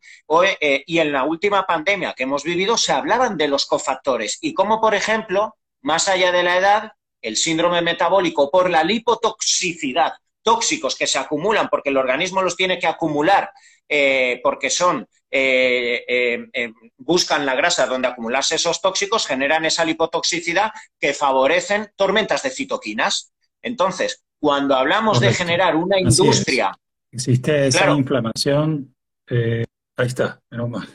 [0.61, 4.55] eh, y en la última pandemia que hemos vivido se hablaban de los cofactores y
[4.55, 10.95] como, por ejemplo, más allá de la edad, el síndrome metabólico por la lipotoxicidad, tóxicos
[10.95, 13.51] que se acumulan porque el organismo los tiene que acumular
[13.89, 20.70] eh, porque son eh, buscan la grasa donde acumularse esos tóxicos, generan esa lipotoxicidad
[21.01, 23.32] que favorecen tormentas de citoquinas.
[23.61, 26.78] Entonces, cuando hablamos de generar una industria...
[27.11, 28.95] Existe esa inflamación.
[29.28, 29.64] Eh,
[29.97, 30.89] ahí está, menos mal.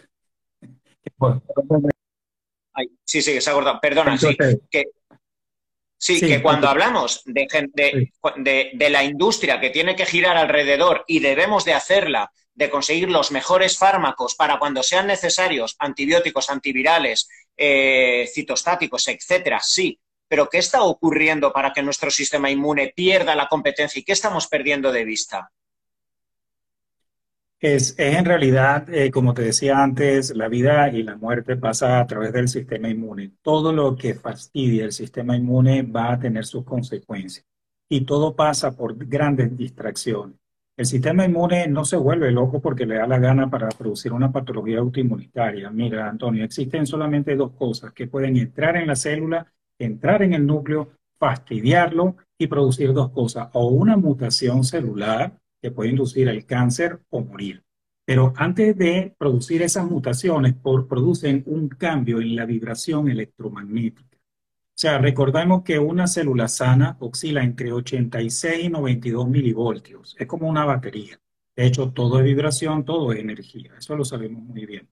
[3.03, 3.79] sí, sí, se ha cortado.
[3.81, 4.37] Perdona, sí.
[4.69, 4.85] Que,
[5.97, 11.19] sí, que cuando hablamos de, de, de, la industria que tiene que girar alrededor y
[11.19, 18.29] debemos de hacerla de conseguir los mejores fármacos para cuando sean necesarios, antibióticos, antivirales, eh,
[18.33, 19.97] citostáticos, etcétera, sí.
[20.27, 24.47] Pero ¿qué está ocurriendo para que nuestro sistema inmune pierda la competencia y qué estamos
[24.47, 25.49] perdiendo de vista?
[27.61, 32.07] Es, en realidad, eh, como te decía antes, la vida y la muerte pasa a
[32.07, 33.31] través del sistema inmune.
[33.41, 37.45] Todo lo que fastidia el sistema inmune va a tener sus consecuencias
[37.87, 40.35] y todo pasa por grandes distracciones.
[40.79, 44.31] El sistema inmune no se vuelve loco porque le da la gana para producir una
[44.31, 45.69] patología autoinmunitaria.
[45.69, 49.45] Mira, Antonio, existen solamente dos cosas que pueden entrar en la célula,
[49.77, 55.89] entrar en el núcleo, fastidiarlo y producir dos cosas, o una mutación celular que puede
[55.89, 57.61] inducir el cáncer o morir.
[58.05, 64.08] Pero antes de producir esas mutaciones, producen un cambio en la vibración electromagnética.
[64.79, 70.15] O sea, recordemos que una célula sana oscila entre 86 y 92 milivoltios.
[70.17, 71.19] Es como una batería.
[71.53, 73.73] De hecho, todo es vibración, todo es energía.
[73.77, 74.87] Eso lo sabemos muy bien.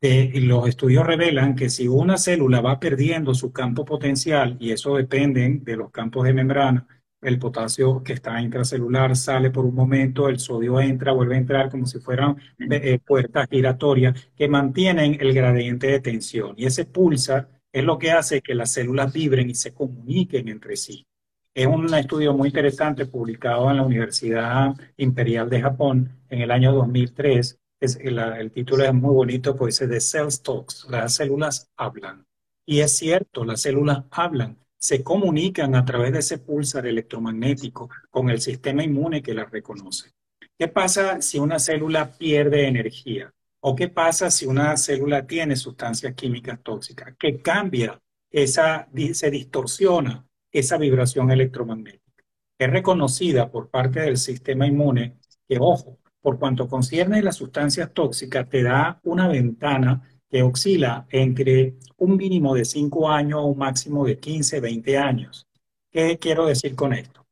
[0.00, 4.96] Eh, los estudios revelan que si una célula va perdiendo su campo potencial, y eso
[4.96, 6.88] depende de los campos de membrana,
[7.20, 11.70] el potasio que está intracelular sale por un momento, el sodio entra, vuelve a entrar
[11.70, 16.54] como si fueran eh, puertas giratorias que mantienen el gradiente de tensión.
[16.56, 20.76] Y ese pulsa es lo que hace que las células vibren y se comuniquen entre
[20.76, 21.06] sí.
[21.54, 26.72] Es un estudio muy interesante publicado en la Universidad Imperial de Japón en el año
[26.72, 27.58] 2003.
[27.80, 32.26] Es, el, título es muy bonito, pues dice The Cells Talks, las células hablan.
[32.64, 38.30] Y es cierto, las células hablan, se comunican a través de ese pulsar electromagnético con
[38.30, 40.12] el sistema inmune que las reconoce.
[40.58, 43.32] ¿Qué pasa si una célula pierde energía?
[43.64, 47.14] ¿O qué pasa si una célula tiene sustancias químicas tóxicas?
[47.16, 52.24] Que cambia, esa, se distorsiona esa vibración electromagnética.
[52.58, 58.48] Es reconocida por parte del sistema inmune que, ojo, por cuanto concierne las sustancias tóxicas,
[58.48, 64.04] te da una ventana que oscila entre un mínimo de 5 años o un máximo
[64.04, 65.46] de 15, 20 años.
[65.88, 67.24] ¿Qué quiero decir con esto?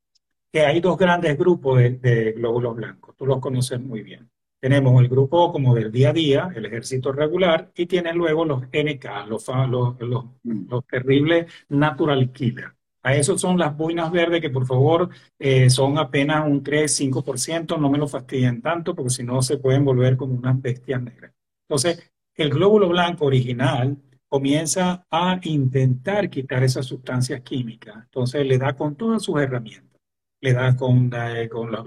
[0.52, 4.29] Que hay dos grandes grupos de, glóbulos blancos, tú los conoces muy bien.
[4.60, 8.62] Tenemos el grupo como del día a día, el ejército regular, y tienen luego los
[8.64, 9.96] NK, los, los,
[10.44, 12.74] los, terribles natural killers.
[13.02, 15.08] A esos son las boinas verdes que por favor
[15.38, 19.84] eh, son apenas un 3-5%, no me lo fastidien tanto porque si no se pueden
[19.86, 21.32] volver como unas bestias negras.
[21.66, 23.96] Entonces, el glóbulo blanco original
[24.28, 27.96] comienza a intentar quitar esas sustancias químicas.
[28.04, 29.89] Entonces le da con todas sus herramientas.
[30.42, 31.82] Le da con, la, con la,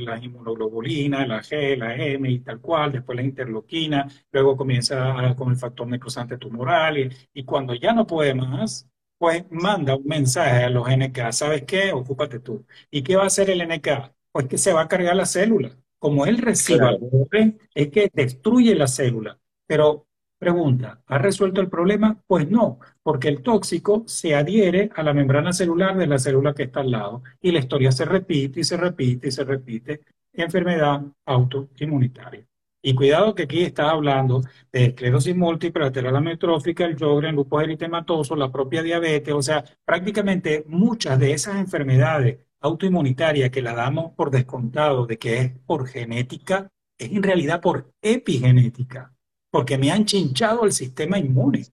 [0.00, 5.50] la inmunoglobulina, la G, la M y tal cual, después la interloquina, luego comienza con
[5.50, 8.88] el factor necrosante tumoral y, y cuando ya no puede más,
[9.18, 11.92] pues manda un mensaje a los NK, ¿sabes qué?
[11.92, 12.64] Ocúpate tú.
[12.90, 14.14] ¿Y qué va a hacer el NK?
[14.30, 15.76] Pues que se va a cargar la célula.
[15.98, 16.90] Como él reciba
[17.74, 19.38] es que destruye la célula.
[19.66, 20.05] Pero
[20.38, 22.22] pregunta, ¿ha resuelto el problema?
[22.26, 26.64] Pues no, porque el tóxico se adhiere a la membrana celular de la célula que
[26.64, 30.00] está al lado y la historia se repite y se repite y se repite.
[30.32, 32.46] Enfermedad autoinmunitaria.
[32.82, 38.36] Y cuidado que aquí estás hablando de esclerosis múltiple, lateral amiotrófica, el Sjögren, lupus eritematoso,
[38.36, 44.30] la propia diabetes, o sea, prácticamente muchas de esas enfermedades autoinmunitarias que la damos por
[44.30, 49.15] descontado de que es por genética, es en realidad por epigenética
[49.56, 51.64] porque me han chinchado el sistema inmune.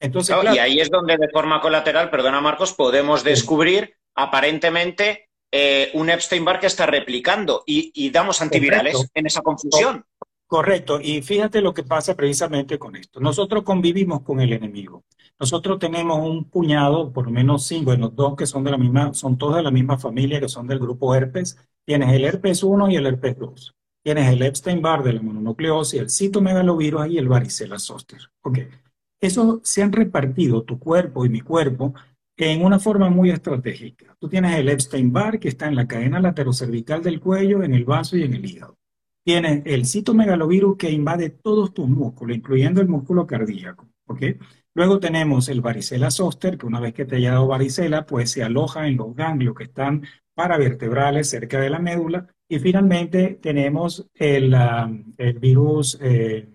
[0.00, 6.10] Entonces, Y ahí es donde de forma colateral, perdona Marcos, podemos descubrir aparentemente eh, un
[6.10, 10.04] Epstein-Barr que está replicando y, damos antivirales en esa confusión.
[10.48, 13.20] Correcto, y fíjate lo que pasa precisamente con esto.
[13.20, 15.04] Nosotros convivimos con el enemigo.
[15.38, 19.14] Nosotros tenemos un puñado, por lo menos cinco, bueno, dos que son de la misma,
[19.14, 21.56] son todos de la misma familia, que son del grupo herpes.
[21.84, 23.76] Tienes el herpes 1 y el herpes 2.
[24.02, 28.20] Tienes el Epstein-Barr de la mononucleosis, el citomegalovirus y el varicela zoster.
[28.42, 28.58] Ok.
[29.20, 31.94] Eso se han repartido tu cuerpo y mi cuerpo
[32.50, 34.16] en una forma muy estratégica.
[34.18, 38.16] Tú tienes el Epstein-Barr que está en la cadena laterocervical del cuello, en el vaso
[38.16, 38.78] y en el hígado.
[39.24, 43.88] Tienes el citomegalovirus que invade todos tus músculos, incluyendo el músculo cardíaco.
[44.06, 44.22] ¿ok?
[44.74, 48.42] Luego tenemos el varicela zoster, que una vez que te haya dado varicela, pues se
[48.42, 54.54] aloja en los ganglios que están paravertebrales cerca de la médula y finalmente tenemos el,
[55.16, 56.46] el virus, eh,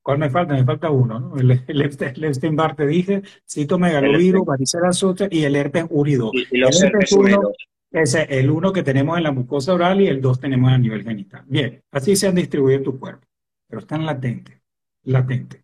[0.00, 0.54] ¿cuál me falta?
[0.54, 1.36] Me falta uno, ¿no?
[1.36, 6.30] El, el, Epstein-Barr te dije, citomegalovirus, varicela zoster y el herpes urido.
[6.32, 7.52] Y, los el herpes uno,
[7.90, 11.04] es el uno que tenemos en la mucosa oral y el dos tenemos a nivel
[11.04, 11.44] genital.
[11.46, 13.26] Bien, así se han distribuido en tu cuerpo,
[13.68, 14.62] pero están latentes,
[15.02, 15.62] latentes.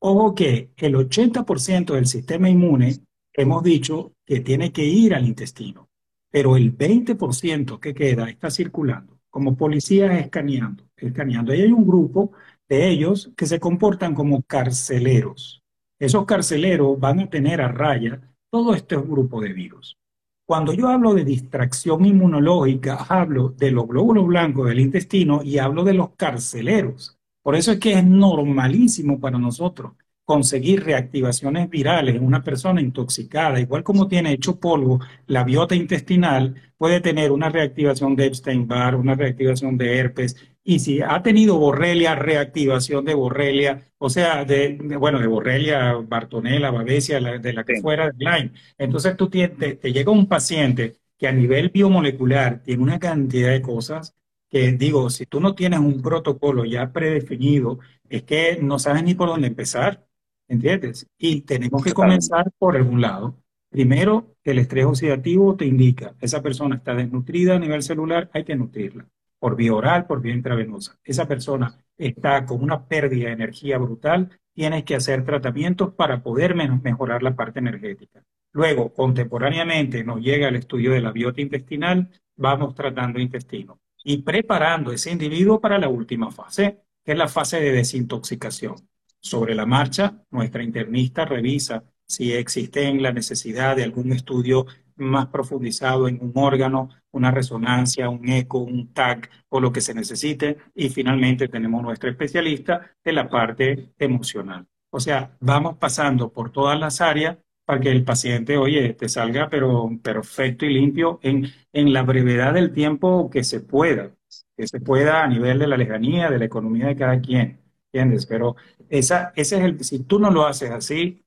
[0.00, 2.96] Ojo que el 80% del sistema inmune
[3.32, 5.88] hemos dicho que tiene que ir al intestino
[6.34, 11.54] pero el 20% que queda está circulando, como policías escaneando, escaneando.
[11.54, 12.32] Y hay un grupo
[12.68, 15.62] de ellos que se comportan como carceleros.
[15.96, 18.20] Esos carceleros van a tener a raya
[18.50, 19.96] todo este grupo de virus.
[20.44, 25.84] Cuando yo hablo de distracción inmunológica, hablo de los glóbulos blancos del intestino y hablo
[25.84, 27.16] de los carceleros.
[27.44, 29.92] Por eso es que es normalísimo para nosotros
[30.24, 36.54] conseguir reactivaciones virales en una persona intoxicada, igual como tiene hecho polvo la biota intestinal,
[36.78, 42.14] puede tener una reactivación de Epstein-Barr, una reactivación de herpes, y si ha tenido borrelia,
[42.14, 48.10] reactivación de borrelia, o sea, de, bueno, de borrelia, bartonella, babesia, de la que fuera,
[48.10, 48.52] de Lyme.
[48.78, 53.62] Entonces tú te, te llega un paciente que a nivel biomolecular tiene una cantidad de
[53.62, 54.14] cosas
[54.50, 59.14] que digo, si tú no tienes un protocolo ya predefinido, es que no sabes ni
[59.14, 60.06] por dónde empezar.
[60.54, 61.06] ¿Entiendes?
[61.18, 63.42] Y tenemos que comenzar por algún lado.
[63.70, 68.54] Primero, el estrés oxidativo te indica, esa persona está desnutrida a nivel celular, hay que
[68.54, 69.08] nutrirla,
[69.40, 70.96] por vía oral, por vía intravenosa.
[71.02, 76.54] Esa persona está con una pérdida de energía brutal, tienes que hacer tratamientos para poder
[76.54, 78.22] mejorar la parte energética.
[78.52, 84.92] Luego, contemporáneamente, nos llega el estudio de la biota intestinal, vamos tratando intestino y preparando
[84.92, 88.76] ese individuo para la última fase, que es la fase de desintoxicación.
[89.24, 94.66] Sobre la marcha, nuestra internista revisa si existe la necesidad de algún estudio
[94.96, 99.94] más profundizado en un órgano, una resonancia, un eco, un TAC o lo que se
[99.94, 100.58] necesite.
[100.74, 104.66] Y finalmente tenemos nuestra especialista de la parte emocional.
[104.90, 109.48] O sea, vamos pasando por todas las áreas para que el paciente, oye, te salga
[109.48, 114.10] pero perfecto y limpio en, en la brevedad del tiempo que se pueda,
[114.54, 117.64] que se pueda a nivel de la lejanía, de la economía de cada quien.
[117.94, 118.26] ¿entiendes?
[118.26, 118.56] Pero
[118.98, 121.24] esa, ese es el, si tú no lo haces así,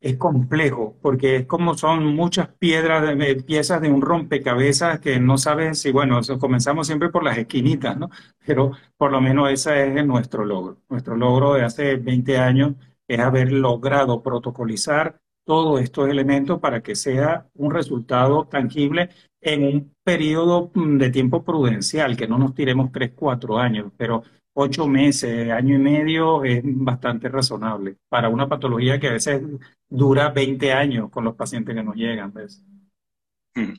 [0.00, 5.38] es complejo, porque es como son muchas piedras, de, piezas de un rompecabezas que no
[5.38, 8.10] sabes si, bueno, comenzamos siempre por las esquinitas, ¿no?
[8.46, 10.78] Pero por lo menos ese es nuestro logro.
[10.88, 12.74] Nuestro logro de hace 20 años
[13.08, 19.94] es haber logrado protocolizar todos estos elementos para que sea un resultado tangible en un
[20.02, 24.22] periodo mm, de tiempo prudencial, que no nos tiremos tres, cuatro años, pero
[24.58, 29.42] ocho meses, año y medio es bastante razonable para una patología que a veces
[29.88, 32.32] dura 20 años con los pacientes que nos llegan.
[33.54, 33.74] Hmm.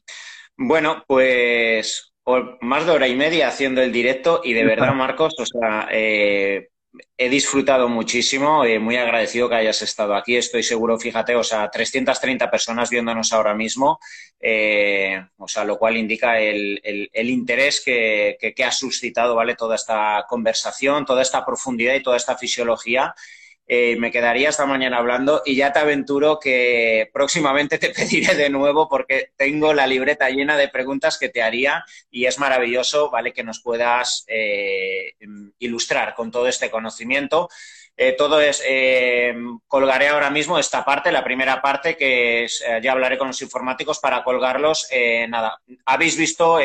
[0.55, 2.13] Bueno, pues
[2.61, 6.69] más de hora y media haciendo el directo y de verdad, Marcos, o sea, eh,
[7.17, 10.35] he disfrutado muchísimo, eh, muy agradecido que hayas estado aquí.
[10.35, 13.99] Estoy seguro, fíjate, o sea, 330 personas viéndonos ahora mismo,
[14.39, 16.79] eh, o sea, lo cual indica el,
[17.13, 19.55] interés que, que, ha suscitado, ¿vale?
[19.55, 23.15] Toda esta conversación, toda esta profundidad y toda esta fisiología.
[23.69, 28.49] Eh, me quedaría esta mañana hablando y ya te aventuro que próximamente te pediré de
[28.49, 33.33] nuevo porque tengo la libreta llena de preguntas que te haría y es maravilloso, ¿vale?
[33.33, 35.15] Que nos puedas eh,
[35.59, 37.49] ilustrar con todo este conocimiento.
[37.97, 38.63] Eh, todo es,
[39.67, 42.47] colgaré ahora mismo esta parte, la primera parte, que
[42.81, 44.87] ya hablaré con los informáticos para colgarlos.
[45.27, 46.59] nada, habéis visto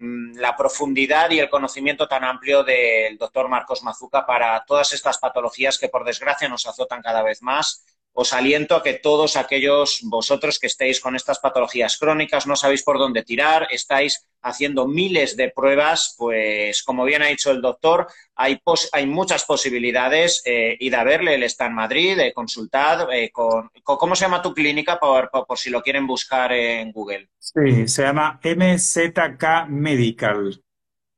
[0.00, 5.78] la profundidad y el conocimiento tan amplio del doctor Marcos Mazuca para todas estas patologías
[5.78, 10.58] que por desgracia nos azotan cada vez más os aliento a que todos aquellos vosotros
[10.58, 15.50] que estéis con estas patologías crónicas, no sabéis por dónde tirar, estáis haciendo miles de
[15.50, 18.60] pruebas, pues como bien ha dicho el doctor, hay,
[18.92, 20.42] hay muchas posibilidades.
[20.44, 23.12] Eh, id a verle, él está en Madrid, eh, consultad.
[23.12, 27.28] Eh, con, ¿Cómo se llama tu clínica por, por, si lo quieren buscar en Google?
[27.38, 30.62] Sí, se llama MZK Medical.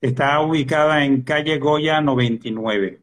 [0.00, 3.01] Está ubicada en calle Goya 99,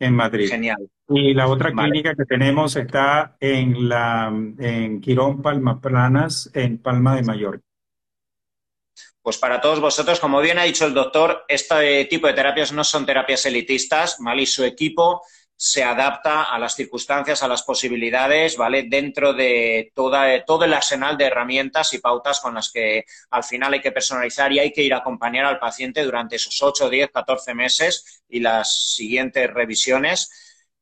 [0.00, 0.48] en Madrid.
[0.48, 0.90] Genial.
[1.08, 7.14] Y la otra clínica que tenemos está en la en Quirón Palma Planas, en Palma
[7.14, 7.64] de Mallorca.
[9.22, 12.82] Pues para todos vosotros, como bien ha dicho el doctor, este tipo de terapias no
[12.82, 14.42] son terapias elitistas, ¿vale?
[14.42, 15.22] Y su equipo
[15.62, 18.84] se adapta a las circunstancias, a las posibilidades, ¿vale?
[18.84, 23.74] Dentro de toda, todo el arsenal de herramientas y pautas con las que al final
[23.74, 27.10] hay que personalizar y hay que ir a acompañar al paciente durante esos 8, 10,
[27.10, 30.30] 14 meses y las siguientes revisiones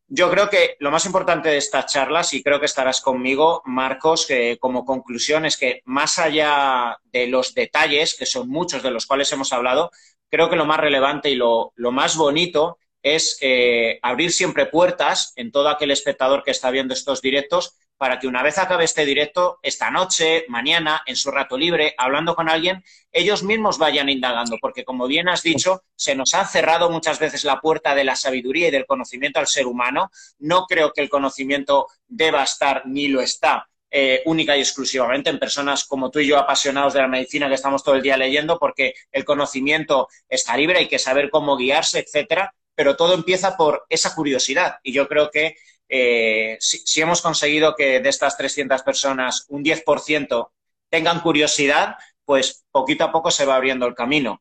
[0.06, 4.26] yo creo que lo más importante de estas charlas, y creo que estarás conmigo, Marcos,
[4.26, 9.04] que como conclusión es que más allá de los detalles, que son muchos de los
[9.04, 9.90] cuales hemos hablado,
[10.30, 15.32] creo que lo más relevante y lo, lo más bonito es eh, abrir siempre puertas
[15.36, 19.04] en todo aquel espectador que está viendo estos directos para que una vez acabe este
[19.04, 24.56] directo, esta noche, mañana, en su rato libre, hablando con alguien, ellos mismos vayan indagando,
[24.60, 28.14] porque como bien has dicho, se nos ha cerrado muchas veces la puerta de la
[28.14, 30.10] sabiduría y del conocimiento al ser humano.
[30.38, 35.38] No creo que el conocimiento deba estar ni lo está eh, única y exclusivamente en
[35.38, 38.58] personas como tú y yo apasionados de la medicina que estamos todo el día leyendo
[38.58, 43.86] porque el conocimiento está libre, hay que saber cómo guiarse, etcétera, pero todo empieza por
[43.88, 45.56] esa curiosidad y yo creo que
[45.88, 50.50] eh, si, hemos conseguido que de estas 300 personas un 10%
[50.88, 54.40] tengan curiosidad, pues poquito a poco se va abriendo el camino.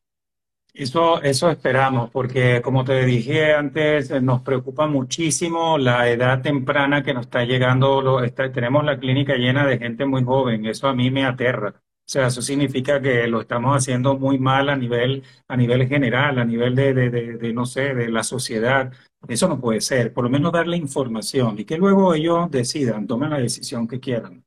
[0.72, 7.14] Eso, eso esperamos, porque como te dije antes, nos preocupa muchísimo la edad temprana que
[7.14, 8.22] nos está llegando.
[8.54, 11.74] tenemos la clínica llena de gente muy joven, eso a mí me aterra.
[12.08, 16.38] O sea, eso significa que lo estamos haciendo muy mal a nivel, a nivel general,
[16.38, 18.90] a nivel de, de, de, no sé, de la sociedad.
[19.28, 20.14] Eso no puede ser.
[20.14, 24.42] Por lo menos darle información y que luego ellos decidan, tomen la decisión que quieran.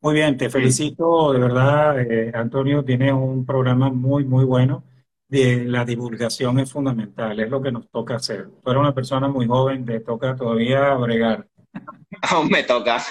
[0.00, 4.84] Muy bien, te felicito, de verdad, eh, Antonio, tienes un programa muy, muy bueno.
[5.26, 8.48] De, la divulgación es fundamental, es lo que nos toca hacer.
[8.62, 11.48] Tú eres una persona muy joven, te toca todavía bregar.
[12.30, 13.02] Aún me toca.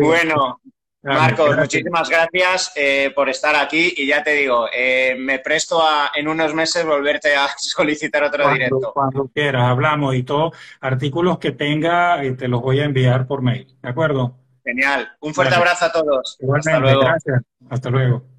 [0.00, 0.60] bueno,
[1.02, 6.10] Marcos, muchísimas gracias eh, por estar aquí y ya te digo, eh, me presto a
[6.14, 8.92] en unos meses volverte a solicitar otro directo.
[8.92, 13.40] Cuando quieras, hablamos y todos artículos que tenga eh, te los voy a enviar por
[13.40, 14.36] mail, ¿de acuerdo?
[14.62, 15.08] Genial.
[15.20, 16.36] Un fuerte abrazo a todos.
[16.38, 17.00] Igualmente, Hasta luego.
[17.00, 17.42] gracias.
[17.70, 18.29] Hasta luego.